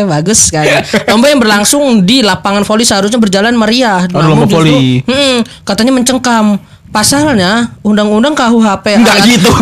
bagus 0.05 0.52
sekali. 0.52 0.68
Lomba 1.09 1.33
yang 1.33 1.40
berlangsung 1.40 2.05
di 2.05 2.20
lapangan 2.20 2.62
voli 2.62 2.85
seharusnya 2.85 3.16
berjalan 3.16 3.57
meriah. 3.57 4.05
Oh, 4.12 4.20
lomba 4.20 4.44
voli. 4.44 5.00
hmm, 5.00 5.64
katanya 5.64 5.96
mencengkam. 5.96 6.61
Pasalnya, 6.87 7.76
undang-undang 7.83 8.33
KUHP 8.33 8.87
Enggak 8.96 9.20
ayat- 9.20 9.29
gitu. 9.29 9.52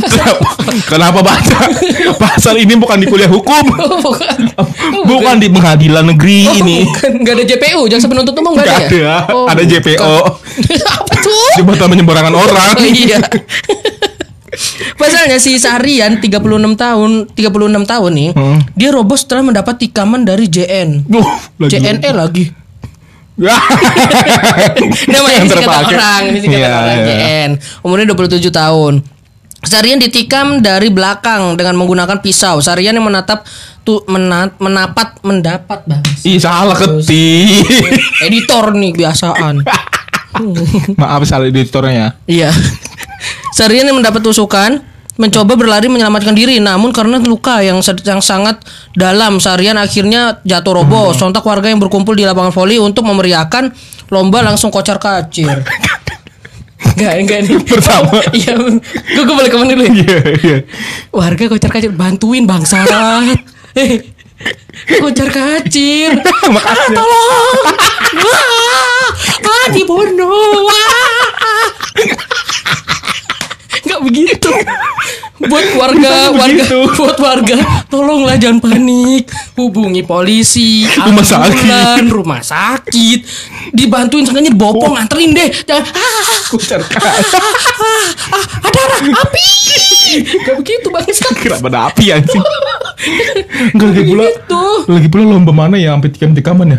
Kenapa, 0.00 0.48
kenapa 0.86 1.18
baca? 1.20 1.58
Pasal 2.16 2.56
ini 2.56 2.72
bukan 2.78 3.00
di 3.00 3.06
kuliah 3.08 3.28
hukum. 3.28 3.64
Oh, 3.74 4.00
bukan. 4.00 4.48
Bukan 5.04 5.34
di 5.40 5.48
pengadilan 5.48 6.04
negeri 6.06 6.46
Oh, 6.46 6.56
ini. 6.60 6.86
bukan. 6.86 7.10
Nggak 7.20 7.34
ada 7.36 7.44
JPU, 7.44 7.80
jaksa 7.84 8.06
penuntut 8.06 8.32
umum 8.38 8.54
nggak 8.54 8.64
ada. 8.64 8.76
Ya? 8.86 8.86
ada. 8.86 9.34
Oh, 9.34 9.44
Ada 9.44 9.60
bukan. 9.60 9.72
JPO. 9.76 10.14
Apa 10.94 11.14
tuh? 11.20 11.48
Jembatan 11.58 11.86
penyeberangan 11.90 12.32
orang. 12.32 12.72
Oh, 12.76 12.86
iya. 12.86 13.18
Pasalnya 14.94 15.36
si 15.36 15.56
Sarian 15.56 16.18
36 16.18 16.40
tahun, 16.74 17.10
36 17.28 17.50
tahun 17.84 18.10
nih, 18.12 18.30
Hmm. 18.32 18.58
dia 18.72 18.90
roboh 18.90 19.14
setelah 19.14 19.42
mendapat 19.42 19.78
tikaman 19.78 20.22
dari 20.22 20.46
JN. 20.46 21.04
Duh, 21.04 21.24
lagi. 21.58 21.70
JNE 21.70 22.10
lagi. 22.10 22.44
Ya. 23.34 23.50
Namanya 25.10 25.34
Yang 25.34 25.42
ini 25.42 25.50
terpakai. 25.50 25.90
orang, 25.90 26.22
ini 26.24 26.38
singkatan 26.38 26.62
Iya, 26.62 26.78
orang 26.78 26.94
iya. 26.94 27.06
JN. 27.08 27.50
Umurnya 27.82 28.06
27 28.08 28.46
tahun. 28.48 28.94
Sarian 29.58 29.98
ditikam 29.98 30.60
dari 30.60 30.86
belakang 30.86 31.56
dengan 31.56 31.74
menggunakan 31.74 32.20
pisau. 32.20 32.60
Sarian 32.60 32.92
yang 32.92 33.02
menatap 33.02 33.42
tuh 33.80 34.06
menat, 34.06 34.54
menapat 34.60 35.18
mendapat 35.20 35.82
bang. 35.82 36.04
Ih 36.22 36.38
salah 36.38 36.76
ketik. 36.76 37.64
Editor 38.22 38.70
nih 38.70 38.92
kebiasaan. 38.92 39.66
Maaf 41.00 41.24
salah 41.24 41.48
editornya. 41.48 42.14
Iya. 42.26 42.54
Sarian 43.54 43.86
yang 43.86 44.02
mendapat 44.02 44.18
tusukan 44.18 44.82
mencoba 45.14 45.54
berlari 45.54 45.86
menyelamatkan 45.86 46.34
diri 46.34 46.58
namun 46.58 46.90
karena 46.90 47.22
luka 47.22 47.62
yang 47.62 47.78
yang 48.02 48.18
sangat 48.18 48.58
dalam 48.98 49.38
Sarian 49.38 49.78
akhirnya 49.78 50.42
jatuh 50.42 50.82
roboh 50.82 51.14
sontak 51.14 51.46
warga 51.46 51.70
yang 51.70 51.78
berkumpul 51.78 52.18
di 52.18 52.26
lapangan 52.26 52.50
voli 52.50 52.82
untuk 52.82 53.06
memeriahkan 53.06 53.70
lomba 54.10 54.42
langsung 54.42 54.74
kocar 54.74 54.98
kacir 54.98 55.62
Enggak, 56.94 57.14
enggak 57.16 57.38
nih. 57.48 57.58
Pertama. 57.64 58.22
Iya, 58.38 58.54
gue 58.60 59.22
gue 59.24 59.34
balik 59.34 59.50
ke 59.50 59.58
mana 59.58 59.72
dulu 59.72 59.82
ya? 59.82 59.90
Iya, 59.98 60.18
iya. 60.44 60.56
Warga 61.10 61.50
kocar 61.50 61.70
kacir 61.72 61.90
bantuin 61.90 62.46
bangsat. 62.46 62.86
Eh, 63.74 64.14
kocar 65.02 65.32
kacir. 65.32 66.14
Makasih. 66.54 66.94
Tolong. 66.94 67.66
Wah, 68.14 69.10
ah 69.42 69.66
dibunuh. 69.74 70.70
Wah. 70.70 71.66
Enggak 73.84 74.00
begitu. 74.00 74.50
Buat 75.34 75.66
warga, 75.76 76.30
warga, 76.30 76.66
buat 76.98 77.18
warga, 77.18 77.58
tolonglah 77.90 78.38
jangan 78.38 78.62
panik. 78.62 79.26
Hubungi 79.58 80.06
polisi, 80.06 80.86
Rumah 80.86 81.26
sakit. 81.26 82.06
rumah 82.06 82.38
sakit. 82.38 83.20
Dibantuin 83.74 84.24
sengaja 84.24 84.48
dibopong, 84.54 84.94
anterin 84.94 85.34
deh. 85.34 85.50
Jangan 85.66 85.90
ah, 85.90 86.00
ah, 86.00 86.80
ah, 87.02 88.08
ah, 88.30 88.46
ada 88.62 88.80
api. 89.26 89.48
Gak 90.22 90.54
begitu 90.62 90.86
bang 90.94 91.04
Kenapa 91.42 91.66
ada 91.66 91.80
api 91.90 92.04
anjing? 92.14 92.44
Enggak 93.74 93.88
lagi 93.90 94.02
pula. 94.06 94.24
Gitu. 94.30 94.64
Lagi 94.86 95.08
pula 95.10 95.22
lomba 95.26 95.52
mana 95.52 95.76
ya 95.76 95.98
sampai 95.98 96.14
tikam-tikaman 96.14 96.78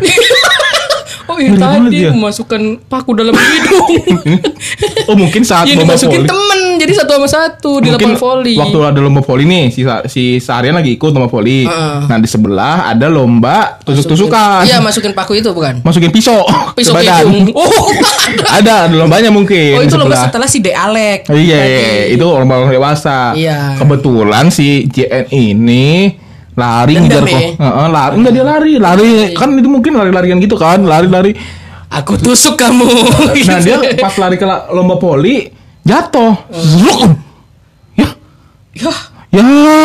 Oh 1.24 1.36
iya 1.40 1.56
tadi 1.56 1.88
dia. 1.90 2.10
memasukkan 2.12 2.84
paku 2.86 3.10
dalam 3.16 3.32
hidung. 3.32 3.88
Oh 5.06 5.14
mungkin 5.14 5.46
saat 5.46 5.70
Yang 5.70 5.86
lomba 5.86 5.94
dimasukin 5.94 6.20
voli. 6.22 6.28
temen 6.28 6.60
jadi 6.76 6.92
satu 6.98 7.10
sama 7.16 7.28
satu 7.30 7.70
di 7.78 7.88
lapangan 7.94 8.18
voli. 8.18 8.54
waktu 8.58 8.78
ada 8.82 8.98
lomba 8.98 9.22
voli 9.22 9.44
nih 9.46 9.64
si 9.70 9.80
si 10.10 10.22
seharian 10.42 10.74
lagi 10.74 10.98
ikut 10.98 11.14
lomba 11.14 11.30
voli. 11.30 11.62
Heeh. 11.62 11.98
Nah 12.10 12.18
di 12.18 12.26
sebelah 12.26 12.90
ada 12.90 13.06
lomba 13.06 13.78
tusuk-tusukan. 13.86 14.66
Iya 14.66 14.82
masukin 14.82 15.14
paku 15.14 15.38
itu 15.38 15.54
bukan? 15.54 15.80
Masukin 15.86 16.10
pisau, 16.10 16.42
Pisau 16.74 16.98
ke 16.98 17.06
hidung. 17.06 17.54
Oh, 17.54 17.70
ada, 18.58 18.90
ada 18.90 18.94
lombanya 18.98 19.30
mungkin 19.30 19.78
oh 19.78 19.82
itu 19.86 19.94
lomba 19.94 20.26
setelah 20.26 20.48
si 20.50 20.58
De 20.58 20.74
Alek. 20.74 21.30
Iya, 21.30 21.60
itu 22.10 22.26
lomba 22.26 22.66
dewasa. 22.66 23.32
Iya. 23.38 23.78
Kebetulan 23.78 24.50
si 24.50 24.90
JN 24.90 25.30
ini 25.30 25.86
lari 26.56 26.96
Dendam 26.96 27.20
ngejar 27.20 27.22
kok. 27.22 27.36
ya? 27.36 27.40
Heeh, 27.60 27.86
lari 27.88 28.14
enggak 28.16 28.32
dia 28.32 28.44
lari, 28.44 28.72
lari 28.76 29.08
kan 29.32 29.48
itu 29.52 29.68
mungkin 29.68 29.92
lari-larian 29.94 30.40
gitu 30.40 30.56
kan, 30.56 30.80
lari-lari. 30.80 31.36
Aku 31.86 32.16
tusuk 32.16 32.56
kamu. 32.56 32.82
Nah, 32.82 33.30
Gitu. 33.30 33.52
dia 33.66 33.76
pas 33.96 34.16
lari 34.16 34.34
ke 34.34 34.46
lomba 34.70 34.96
poli 34.96 35.52
jatuh. 35.82 36.34
Zluk. 36.50 37.12
Ya, 37.94 38.08
ya 39.30 39.44
ya. 39.44 39.84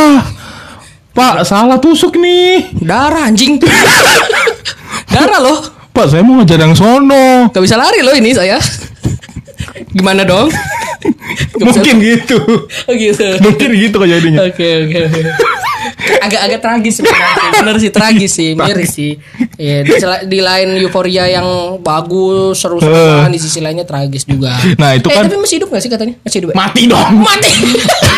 Pak, 1.12 1.43
salah 1.43 1.75
tusuk 1.75 2.15
nih. 2.15 2.71
darah 2.79 3.27
anjing. 3.27 3.60
darah 5.13 5.39
loh. 5.39 5.60
Pak, 5.91 6.07
saya 6.07 6.23
mau 6.23 6.39
ngejar 6.39 6.55
yang 6.57 6.71
sono. 6.71 7.51
Gak 7.51 7.60
bisa 7.60 7.75
lari 7.75 7.99
loh 7.99 8.15
ini 8.15 8.31
saya. 8.31 8.55
Gimana 9.91 10.23
dong? 10.23 10.47
Mungkin 11.60 11.95
gitu. 11.99 12.39
Oh 12.88 12.93
gitu. 12.95 13.27
Mungkin 13.39 13.69
gitu 13.75 13.95
kejadiannya. 13.97 14.39
Oke 14.47 14.67
oke 14.88 14.97
oke. 15.05 15.21
Agak-agak 16.19 16.60
tragis 16.60 16.93
sebenarnya. 17.00 17.52
Bener 17.62 17.76
sih 17.80 17.91
tragis 17.93 18.32
sih, 18.36 18.50
miris 18.58 18.91
sih. 18.91 19.12
Iya, 19.56 19.86
di, 19.86 19.93
di 20.28 20.39
lain 20.43 20.76
euforia 20.82 21.30
yang 21.30 21.78
bagus, 21.80 22.60
seru-seruan, 22.60 23.30
di 23.32 23.39
sisi 23.39 23.63
lainnya 23.63 23.88
tragis 23.88 24.28
juga. 24.28 24.58
Nah, 24.76 24.97
itu 24.97 25.08
eh, 25.08 25.15
kan- 25.15 25.30
tapi 25.30 25.38
masih 25.39 25.56
hidup 25.62 25.69
gak 25.71 25.82
sih 25.86 25.91
katanya? 25.91 26.13
Masih 26.26 26.38
hidup. 26.43 26.50
ya? 26.52 26.56
Mati 26.58 26.82
dong. 26.89 27.13
Mati. 27.21 27.54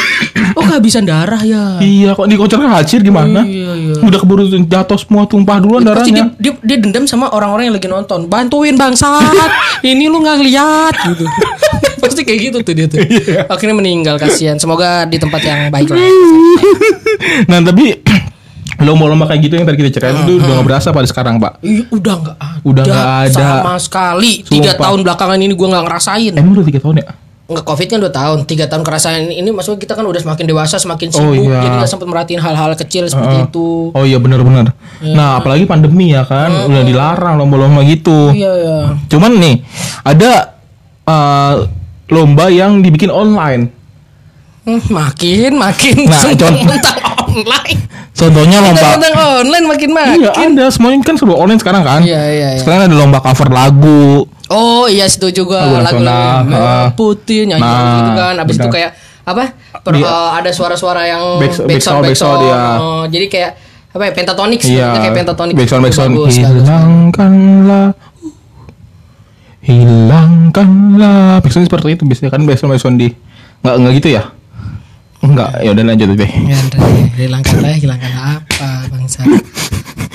oh, 0.57 0.63
kehabisan 0.63 1.03
darah 1.05 1.41
ya. 1.43 1.77
Iya, 1.83 2.15
kok 2.17 2.25
dikocor 2.25 2.59
hacir 2.71 2.99
gimana? 3.03 3.43
Iya, 3.43 3.71
iya. 3.75 3.95
Udah 4.01 4.19
keburu 4.19 4.47
jatuh 4.49 4.97
semua 4.97 5.27
tumpah 5.27 5.59
duluan 5.59 5.83
Pasti 5.85 6.11
dia, 6.13 6.25
darahnya. 6.25 6.39
dia, 6.39 6.53
dia 6.63 6.77
dendam 6.79 7.05
sama 7.05 7.29
orang-orang 7.31 7.69
yang 7.69 7.75
lagi 7.75 7.89
nonton. 7.89 8.25
Bantuin 8.31 8.75
bangsat. 8.79 9.51
Ini 9.83 10.07
lu 10.07 10.23
nggak 10.23 10.37
ngeliat 10.39 10.95
gitu. 11.13 11.25
Pasti 12.03 12.21
kayak 12.21 12.39
gitu 12.51 12.57
tuh 12.61 12.73
dia 12.75 12.87
tuh. 12.87 12.99
Iya. 13.07 13.47
Akhirnya 13.47 13.75
meninggal 13.79 14.19
kasihan. 14.19 14.59
Semoga 14.59 15.07
di 15.07 15.15
tempat 15.15 15.39
yang 15.41 15.71
baik 15.71 15.87
lah. 15.87 15.99
nah, 17.49 17.59
tapi 17.63 18.03
lomba-lomba 18.83 19.31
kayak 19.31 19.41
gitu 19.47 19.53
yang 19.55 19.65
tadi 19.65 19.77
kita 19.79 19.89
ceritain 19.95 20.17
itu 20.27 20.43
udah 20.43 20.59
gak 20.59 20.67
berasa 20.67 20.87
pada 20.91 21.07
sekarang, 21.07 21.39
Pak. 21.39 21.63
Ih, 21.63 21.87
udah 21.87 22.13
nggak 22.19 22.37
ada. 22.37 22.59
Udah 22.67 22.83
nggak 22.83 23.07
ada. 23.27 23.31
Sama 23.31 23.73
sekali. 23.79 24.43
Tiga 24.43 24.75
tahun 24.75 24.99
belakangan 25.01 25.39
ini 25.39 25.53
gua 25.55 25.79
nggak 25.79 25.85
ngerasain. 25.87 26.33
Emang 26.35 26.51
udah 26.53 26.67
tiga 26.67 26.79
tahun 26.83 26.95
ya? 26.99 27.07
Nggak 27.43 27.65
covid 27.67 27.87
kan 27.87 27.97
dua 27.99 28.11
tahun. 28.11 28.37
Tiga 28.43 28.65
tahun 28.67 28.83
kerasain 28.83 29.23
ini 29.29 29.49
maksudnya 29.51 29.79
kita 29.79 29.93
kan 29.95 30.03
udah 30.03 30.19
semakin 30.19 30.45
dewasa, 30.47 30.75
semakin 30.79 31.07
Oh, 31.11 31.31
sibuk. 31.31 31.43
iya. 31.47 31.59
Jadi 31.59 31.75
nggak 31.79 31.89
sempat 31.91 32.07
merhatiin 32.07 32.41
hal-hal 32.41 32.71
kecil 32.75 33.03
seperti 33.07 33.35
Heeh. 33.39 33.47
itu. 33.51 33.67
Oh 33.93 34.03
iya 34.03 34.17
benar-benar. 34.19 34.71
Nah, 35.03 35.39
apalagi 35.39 35.63
pandemi 35.63 36.11
ya 36.11 36.23
kan, 36.23 36.67
udah 36.67 36.83
dilarang 36.83 37.35
lomba-lomba 37.35 37.83
gitu. 37.83 38.31
Iya 38.31 38.51
ya. 38.57 38.77
Cuman 39.07 39.39
nih, 39.39 39.55
ada 40.03 40.31
eh, 41.03 41.55
lomba 42.13 42.47
yang 42.47 42.79
dibikin 42.79 43.09
online. 43.09 43.73
Hmm, 44.63 44.79
makin 44.87 45.57
makin 45.57 45.95
Nah, 46.05 46.21
tentang 46.23 46.55
contoh- 46.55 46.71
tentang 46.71 46.97
online. 47.19 47.79
Contohnya 48.13 48.57
lomba 48.61 48.87
Tentang 48.95 49.13
online 49.41 49.65
makin 49.67 49.89
makin. 49.91 50.17
Iya 50.21 50.31
ada 50.31 50.65
semuanya 50.69 51.01
kan 51.01 51.15
serba 51.15 51.35
online 51.35 51.57
sekarang 51.57 51.81
kan. 51.81 51.99
Iya, 51.99 52.21
iya, 52.29 52.47
iya. 52.53 52.59
Sekarang 52.61 52.85
ada 52.85 52.95
lomba 52.95 53.19
cover 53.19 53.49
lagu. 53.49 54.23
Oh 54.47 54.85
iya 54.85 55.03
situ 55.03 55.33
juga 55.33 55.65
Lagu 55.65 55.99
nasional, 55.99 56.45
lagu-lagu 56.45 56.61
ah. 56.61 56.87
putih 56.93 57.43
nyanyi 57.43 57.59
Nah, 57.59 57.91
gitu 57.97 58.11
kan. 58.13 58.33
Abis 58.37 58.53
itu 58.53 58.61
benar. 58.61 58.71
kayak 58.71 58.91
apa? 59.23 59.43
Per- 59.81 59.95
Iya. 59.95 60.05
eh, 60.05 60.29
ada 60.37 60.49
suara-suara 60.49 61.01
yang 61.03 61.23
Back- 61.37 61.59
backsound 61.59 61.67
backsound, 61.67 62.03
backsound. 62.05 62.39
iya. 62.43 62.61
Oh, 62.77 63.03
jadi 63.03 63.25
kayak 63.27 63.51
apa 63.89 64.03
ya 64.03 64.11
pentatonik 64.13 64.59
Iya. 64.59 64.67
sebenarnya 64.69 64.99
kayak 65.01 65.15
pentatonik. 65.17 65.53
Backsound 65.53 65.81
Itu 65.81 65.87
backsound. 65.89 66.11
Hilangkanlah. 66.29 67.87
Hilangkanlah. 69.63 71.39
Backsound 71.39 71.65
seperti 71.71 71.95
itu 71.95 72.03
biasanya 72.03 72.31
kan 72.35 72.43
backsound 72.43 72.71
backsound 72.75 72.97
di 72.99 73.07
nggak 73.63 73.75
nggak 73.79 73.93
gitu 74.03 74.09
ya? 74.19 74.23
Enggak, 75.23 75.55
ya 75.63 75.71
udah 75.71 75.83
lanjut 75.87 76.19
deh. 76.19 76.27
Ya, 76.27 76.59
Andre, 76.59 76.79
hilangkanlah, 77.15 77.75
hilangkanlah 77.79 78.23
apa 78.43 78.69
bangsa? 78.91 79.23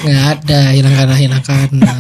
Nggak 0.05 0.25
ada, 0.37 0.61
hilangkanlah, 0.77 1.17
hilangkanlah. 1.17 1.97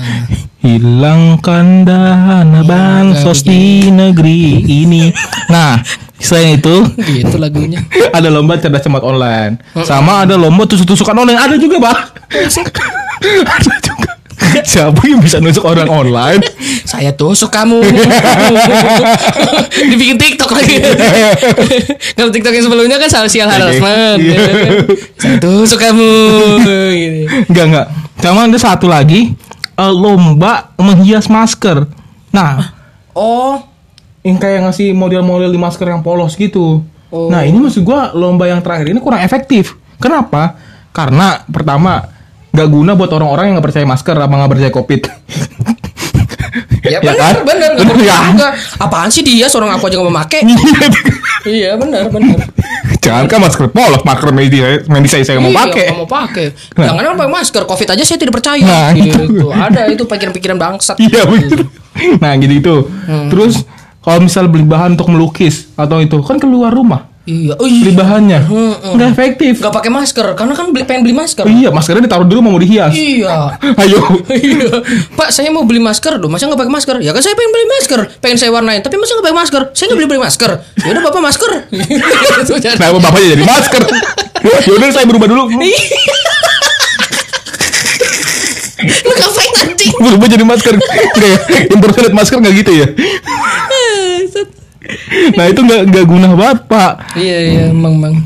Hilangkan 0.60 1.88
dana 1.88 2.60
bansos 2.68 3.40
di 3.40 3.88
negeri 3.88 4.60
ini. 4.60 5.08
Nah, 5.48 5.80
selain 6.20 6.60
itu 6.60 6.84
Gitu 7.00 7.40
lagunya. 7.40 7.80
ada 8.12 8.28
lomba 8.28 8.60
cerdas 8.60 8.84
cermat 8.84 9.00
online, 9.00 9.56
sama 9.88 10.28
ada 10.28 10.36
lomba 10.36 10.68
tusuk-tusukan 10.68 11.16
online. 11.16 11.40
Ada 11.40 11.56
juga, 11.56 11.80
Pak. 11.80 11.98
ada 13.56 13.74
juga. 13.80 13.97
Siapa 14.70 15.00
yang 15.04 15.20
bisa 15.20 15.42
nusuk 15.42 15.66
orang 15.66 15.90
online? 15.90 16.42
Saya 16.90 17.12
tusuk 17.12 17.50
kamu. 17.52 17.82
Dibikin 19.92 20.16
TikTok 20.16 20.50
lagi. 20.54 20.78
Kalau 22.16 22.30
TikTok 22.32 22.54
yang 22.54 22.64
sebelumnya 22.64 22.96
kan 22.96 23.10
social 23.10 23.50
harassment. 23.50 24.18
Iya. 24.22 24.38
Saya 25.18 25.36
tusuk 25.42 25.78
kamu. 25.82 26.10
Enggak 27.50 27.64
enggak. 27.68 27.86
Sama 28.18 28.48
ada 28.48 28.58
satu 28.58 28.86
lagi 28.88 29.36
eh, 29.76 29.92
lomba 29.92 30.72
menghias 30.80 31.28
masker. 31.28 31.84
Nah, 32.32 32.78
Oh, 33.18 33.58
yang 34.22 34.38
kayak 34.38 34.62
ngasih 34.70 34.94
model-model 34.94 35.50
di 35.50 35.58
masker 35.58 35.90
yang 35.90 36.06
polos 36.06 36.38
gitu. 36.38 36.86
Oh. 37.10 37.26
Nah, 37.26 37.42
ini 37.42 37.58
maksud 37.58 37.82
gua 37.82 38.14
lomba 38.14 38.46
yang 38.46 38.62
terakhir 38.62 38.94
ini 38.94 39.02
kurang 39.02 39.26
efektif. 39.26 39.74
Kenapa? 39.98 40.54
Karena 40.94 41.42
pertama 41.50 41.98
nggak 42.58 42.68
guna 42.68 42.92
buat 42.92 43.10
orang-orang 43.12 43.44
yang 43.44 43.54
nggak 43.54 43.66
percaya 43.70 43.86
masker 43.86 44.16
apa 44.16 44.34
nggak 44.34 44.50
percaya 44.50 44.70
covid. 44.74 45.02
ya 46.82 46.88
Ya 46.98 46.98
benar, 46.98 47.14
kan? 47.14 47.34
benar, 47.44 47.68
nggak 47.70 47.84
Benar 47.84 47.94
perlu 47.94 48.04
kan? 48.04 48.30
juga. 48.32 48.48
Apaan 48.80 49.08
sih 49.08 49.22
dia 49.22 49.46
seorang 49.46 49.70
aku 49.70 49.86
aja 49.86 49.96
nggak 49.96 50.08
mau 50.08 50.16
make? 50.16 50.38
iya 51.46 51.76
benar, 51.76 52.08
benar. 52.08 52.38
Jangan 52.98 53.24
kan 53.24 53.38
masker 53.38 53.66
polos, 53.68 54.02
masker 54.02 54.30
medis 54.32 54.60
medis 54.86 55.10
saya 55.10 55.22
saya 55.22 55.38
mau 55.38 55.48
Iya, 55.48 55.58
pakai. 55.60 55.86
nggak 55.86 55.98
mau 55.98 56.08
pakai. 56.08 56.46
Nah. 56.74 56.84
Jangan 56.84 57.02
kan 57.04 57.14
pakai 57.16 57.32
masker. 57.32 57.62
Covid 57.64 57.88
aja 57.88 58.02
saya 58.02 58.18
tidak 58.18 58.34
percaya. 58.34 58.64
Nah, 58.64 58.88
gitu. 58.92 59.22
itu. 59.22 59.46
Ada 59.48 59.80
itu 59.86 60.02
pikiran-pikiran 60.02 60.56
bangsat. 60.56 60.96
Iya 60.98 61.22
bener. 61.24 61.58
Nah 62.18 62.32
gitu 62.36 62.54
itu. 62.54 62.74
Hmm. 63.04 63.28
Terus 63.28 63.62
kalau 64.00 64.18
misal 64.20 64.48
beli 64.48 64.64
bahan 64.64 64.94
untuk 64.94 65.08
melukis 65.08 65.68
atau 65.74 66.00
itu 66.00 66.16
kan 66.22 66.38
keluar 66.38 66.70
rumah 66.70 67.06
Iya. 67.28 67.52
Oh, 67.60 67.68
beli 67.68 67.92
iya. 67.92 68.00
bahannya 68.00 68.38
Hmm, 68.48 68.72
nggak 68.96 69.08
efektif. 69.12 69.60
Gak 69.60 69.68
pakai 69.68 69.92
masker 69.92 70.32
karena 70.32 70.56
kan 70.56 70.72
beli, 70.72 70.88
pengen 70.88 71.04
beli 71.04 71.12
masker. 71.12 71.44
Oh, 71.44 71.52
iya 71.52 71.68
maskernya 71.68 72.08
ditaruh 72.08 72.24
di 72.24 72.32
rumah 72.32 72.56
mau 72.56 72.60
dihias. 72.60 72.96
Iya. 72.96 73.52
Ayo. 73.84 74.00
Iya. 74.32 74.80
Pak, 75.12 75.28
saya 75.28 75.52
mau 75.52 75.68
beli 75.68 75.76
masker 75.76 76.16
loh. 76.16 76.32
Masa 76.32 76.48
nggak 76.48 76.56
pakai 76.56 76.72
masker? 76.72 76.96
Ya 77.04 77.12
kan 77.12 77.20
saya 77.20 77.36
pengen 77.36 77.52
beli 77.52 77.66
masker, 77.68 78.00
pengen 78.24 78.40
saya 78.40 78.48
warnain. 78.48 78.80
Tapi 78.80 78.96
masa 78.96 79.12
nggak 79.20 79.26
pakai 79.28 79.38
masker? 79.44 79.62
Saya 79.76 79.84
nggak 79.92 79.98
beli 80.00 80.08
beli 80.08 80.20
masker. 80.24 80.50
Ya 80.56 80.88
udah 80.88 81.02
bapak 81.04 81.20
masker. 81.20 81.52
Nah 82.78 82.88
bapaknya 82.96 83.28
jadi 83.36 83.44
masker. 83.44 83.82
Yaudah 84.72 84.88
saya 84.94 85.04
berubah 85.04 85.28
dulu. 85.28 85.52
Lu 89.04 89.12
ngapain 89.12 89.52
anjing? 89.68 89.92
berubah 90.00 90.26
jadi 90.32 90.44
masker. 90.48 90.74
Nggak 90.80 91.28
ya? 91.28 91.38
Impersonate 91.76 92.14
masker 92.16 92.38
nggak 92.40 92.54
gitu 92.64 92.72
ya? 92.72 92.86
Nah 95.36 95.44
itu 95.46 95.60
nggak 95.60 95.82
nggak 95.92 96.04
guna 96.08 96.28
banget 96.32 96.58
pak. 96.66 96.92
Iya 97.14 97.38
iya 97.44 97.64
emang 97.70 97.94
emang. 98.00 98.16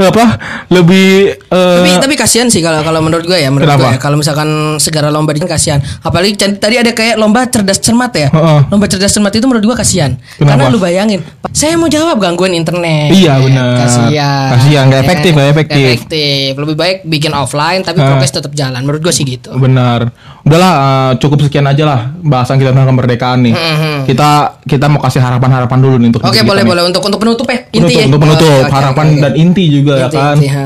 Apa 0.00 0.40
lebih 0.72 1.36
eh, 1.36 1.76
Tapi 1.84 2.00
tapi 2.00 2.14
kasihan 2.16 2.48
sih 2.48 2.64
kalau 2.64 2.80
kalau 2.80 3.04
menurut 3.04 3.28
gue 3.28 3.36
ya 3.36 3.52
menurut 3.52 3.68
Kenapa? 3.68 3.84
gue 3.84 3.90
ya 3.92 3.98
kalau 4.00 4.16
misalkan 4.16 4.48
segala 4.80 5.12
lomba 5.12 5.36
ini 5.36 5.44
kasihan. 5.44 5.76
Apalagi 6.00 6.40
tadi 6.56 6.80
ada 6.80 6.88
kayak 6.96 7.20
lomba 7.20 7.44
cerdas 7.44 7.76
cermat 7.76 8.08
ya. 8.16 8.32
Heeh. 8.32 8.60
Lomba 8.72 8.88
cerdas 8.88 9.12
cermat 9.12 9.28
itu 9.28 9.44
menurut 9.44 9.68
gue 9.68 9.76
kasihan. 9.76 10.16
Karena 10.40 10.72
lu 10.72 10.80
bayangin, 10.80 11.20
saya 11.52 11.76
mau 11.76 11.84
jawab 11.84 12.16
gangguan 12.16 12.56
internet. 12.56 13.12
Iya, 13.12 13.44
benar. 13.44 13.84
Kasihan. 13.84 14.48
Kasihan, 14.56 14.84
nggak 14.88 15.00
Ya, 15.00 15.04
efektif, 15.04 15.30
nggak 15.36 15.50
efektif. 15.52 15.84
efektif. 15.84 16.50
Lebih 16.56 16.76
baik 16.80 16.96
bikin 17.04 17.32
offline 17.36 17.84
tapi 17.84 18.00
prokes 18.00 18.32
tetap 18.32 18.52
jalan. 18.56 18.80
Menurut 18.80 19.04
gue 19.04 19.12
sih 19.12 19.28
gitu. 19.28 19.52
Benar. 19.52 20.08
Udahlah 20.48 20.72
eh, 20.72 21.12
cukup 21.20 21.44
sekian 21.44 21.68
aja 21.68 21.84
lah 21.84 22.00
bahasan 22.18 22.56
kita 22.56 22.72
tentang 22.72 22.88
kemerdekaan 22.88 23.44
nih. 23.44 23.52
Mhm. 23.52 24.08
Kita 24.08 24.28
kita 24.64 24.88
mau 24.88 24.98
kasih 24.98 25.20
harapan-harapan 25.20 25.78
dulu 25.78 25.96
nih 26.00 26.08
untuk 26.08 26.24
Oke, 26.24 26.40
boleh 26.40 26.64
nih. 26.64 26.70
boleh 26.72 26.82
untuk 26.88 27.02
untuk 27.04 27.20
penutup 27.20 27.44
ya. 27.44 27.58
Penutup, 27.62 27.76
Inti 27.84 27.92
ya. 27.94 28.04
untuk 28.08 28.20
penutup 28.24 28.48
Oke, 28.48 28.64
oke, 28.64 28.72
harapan 28.72 29.04
oke, 29.04 29.12
oke. 29.12 29.22
dan 29.22 29.32
inti 29.36 29.64
juga 29.68 29.92
ya 29.94 30.06
Inti, 30.08 30.16
kan. 30.16 30.34
inti, 30.34 30.48
ha. 30.48 30.64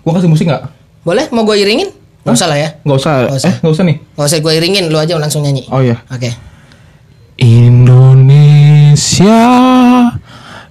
Gua 0.00 0.12
kasih 0.14 0.30
musik 0.30 0.46
nggak? 0.46 0.62
Boleh? 1.02 1.24
Mau 1.34 1.42
gue 1.42 1.56
iringin? 1.58 1.90
Gak 2.24 2.32
usah 2.32 2.48
lah 2.48 2.56
ya. 2.56 2.68
Nggak 2.80 2.96
usah. 2.96 3.12
Nggak 3.26 3.36
usah. 3.36 3.48
Eh 3.50 3.54
nggak 3.60 3.74
usah 3.74 3.84
nih. 3.84 3.96
Gak 4.16 4.24
usah 4.24 4.38
gue 4.40 4.52
iringin, 4.54 4.84
lu 4.88 4.96
aja 4.96 5.12
langsung 5.18 5.42
nyanyi. 5.42 5.68
Oh 5.68 5.82
iya. 5.82 6.00
Oke. 6.08 6.30
Indonesia 8.14 9.42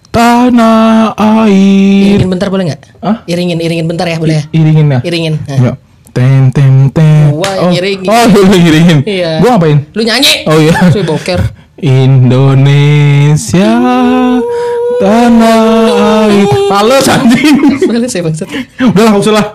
tanah 0.10 1.14
air. 1.18 2.18
Iringin 2.18 2.30
bentar 2.30 2.48
boleh 2.50 2.64
nggak? 2.70 2.82
Hah? 3.02 3.18
Iringin, 3.26 3.58
iringin 3.58 3.86
bentar 3.86 4.06
ya, 4.06 4.18
boleh 4.18 4.42
ya? 4.42 4.44
Iringin 4.54 4.88
ya. 4.90 5.00
Iringin. 5.04 5.34
Nah. 5.44 5.58
Ya. 5.60 5.74
Tem 6.14 6.54
tem 6.54 6.94
tem. 6.94 7.34
Gua 7.34 7.50
oh, 7.66 7.72
iringin. 7.74 8.06
Oh, 8.06 8.24
lu 8.30 8.54
iringin. 8.54 9.00
Iya. 9.02 9.42
Gua 9.42 9.58
ngapain? 9.58 9.82
Lu 9.98 10.02
nyanyi. 10.06 10.46
Oh 10.46 10.62
iya. 10.62 10.94
Cuy 10.94 11.02
boker. 11.02 11.42
Indonesia 11.84 13.72
tanah 15.02 15.66
air. 16.30 16.46
Males 16.70 17.08
anjing. 17.10 17.56
Boleh 17.84 18.08
saya 18.08 18.24
bangsat. 18.24 18.48
Udah 18.78 19.04
lah, 19.04 19.12
nggak 19.18 19.24
usah 19.26 19.34
lah. 19.34 19.46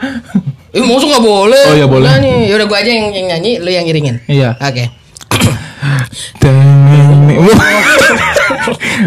Eh, 0.75 0.83
mau 0.85 0.99
nggak 0.99 1.23
boleh. 1.25 1.65
Oh, 1.73 1.77
iya, 1.79 1.87
boleh. 1.89 2.11
Nyanyi. 2.11 2.51
Yaudah 2.53 2.67
gue 2.69 2.79
aja 2.79 2.91
yang, 2.91 3.07
yang 3.15 3.27
nyanyi, 3.33 3.53
lu 3.63 3.71
yang 3.73 3.87
iringin. 3.87 4.17
Iya. 4.29 4.59
Oke. 4.61 4.85
Teng 6.43 6.59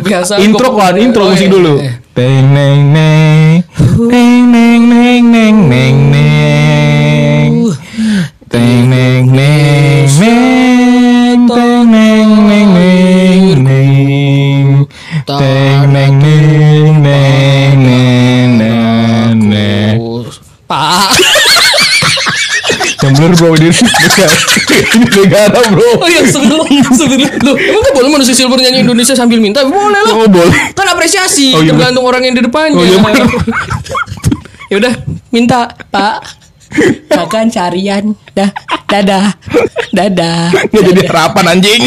Biasa. 0.02 0.40
intro 0.46 0.74
gua- 0.74 0.90
kan, 0.90 0.96
intro 0.98 1.28
Oh, 1.28 1.36
musik 1.36 1.52
iya. 1.52 1.54
dulu. 1.54 1.74
Teng 2.16 2.46
neng 2.56 2.80
neng. 2.96 3.62
Neng 4.10 4.44
neng 4.50 4.82
neng 4.90 5.26
neng 5.30 5.98
neng. 6.10 7.01
Teng 8.52 8.92
neng 8.92 9.32
neng 9.32 10.08
neng. 10.20 11.40
Teng 11.48 11.84
neng 11.88 12.30
neng 12.48 12.70
neng 12.76 13.64
neng. 13.64 14.68
Teng 15.24 15.84
neng 15.92 16.14
neng 16.20 16.88
neng 17.00 17.76
neng 17.80 18.50
neng 18.60 19.38
neng. 19.48 19.96
Pak. 20.68 21.16
Yang 23.02 23.14
bener 23.18 23.34
bro 23.34 23.50
ini 23.58 23.70
ini 24.94 25.06
negara 25.10 25.60
bro. 25.74 25.90
Oh 25.98 26.06
iya 26.06 26.22
sebelum 26.28 26.62
sebelum 26.94 27.18
lu 27.42 27.52
emang 27.58 27.82
gak 27.82 27.94
boleh 27.98 28.10
manusia 28.14 28.36
silver 28.38 28.62
nyanyi 28.62 28.86
Indonesia 28.86 29.18
sambil 29.18 29.42
minta 29.42 29.66
boleh 29.66 30.02
lah 30.06 30.14
Oh 30.14 30.30
boleh. 30.30 30.54
kan 30.78 30.86
apresiasi 30.86 31.50
Oh, 31.58 31.66
iya, 31.66 31.74
tergantung 31.74 32.06
orang 32.06 32.22
yang 32.22 32.38
di 32.38 32.46
depannya 32.46 32.78
Oh, 32.78 32.86
iya, 32.86 33.02
bener. 33.02 33.26
ya 34.70 34.76
udah 34.78 34.94
minta 35.34 35.66
pak 35.90 36.41
makan 37.12 37.48
carian 37.52 38.16
dah 38.36 38.50
dadah. 38.92 39.28
Dadah. 39.92 40.52
Nggak 40.72 40.84
jadi 40.88 41.02
harapan 41.08 41.46
anjing. 41.56 41.82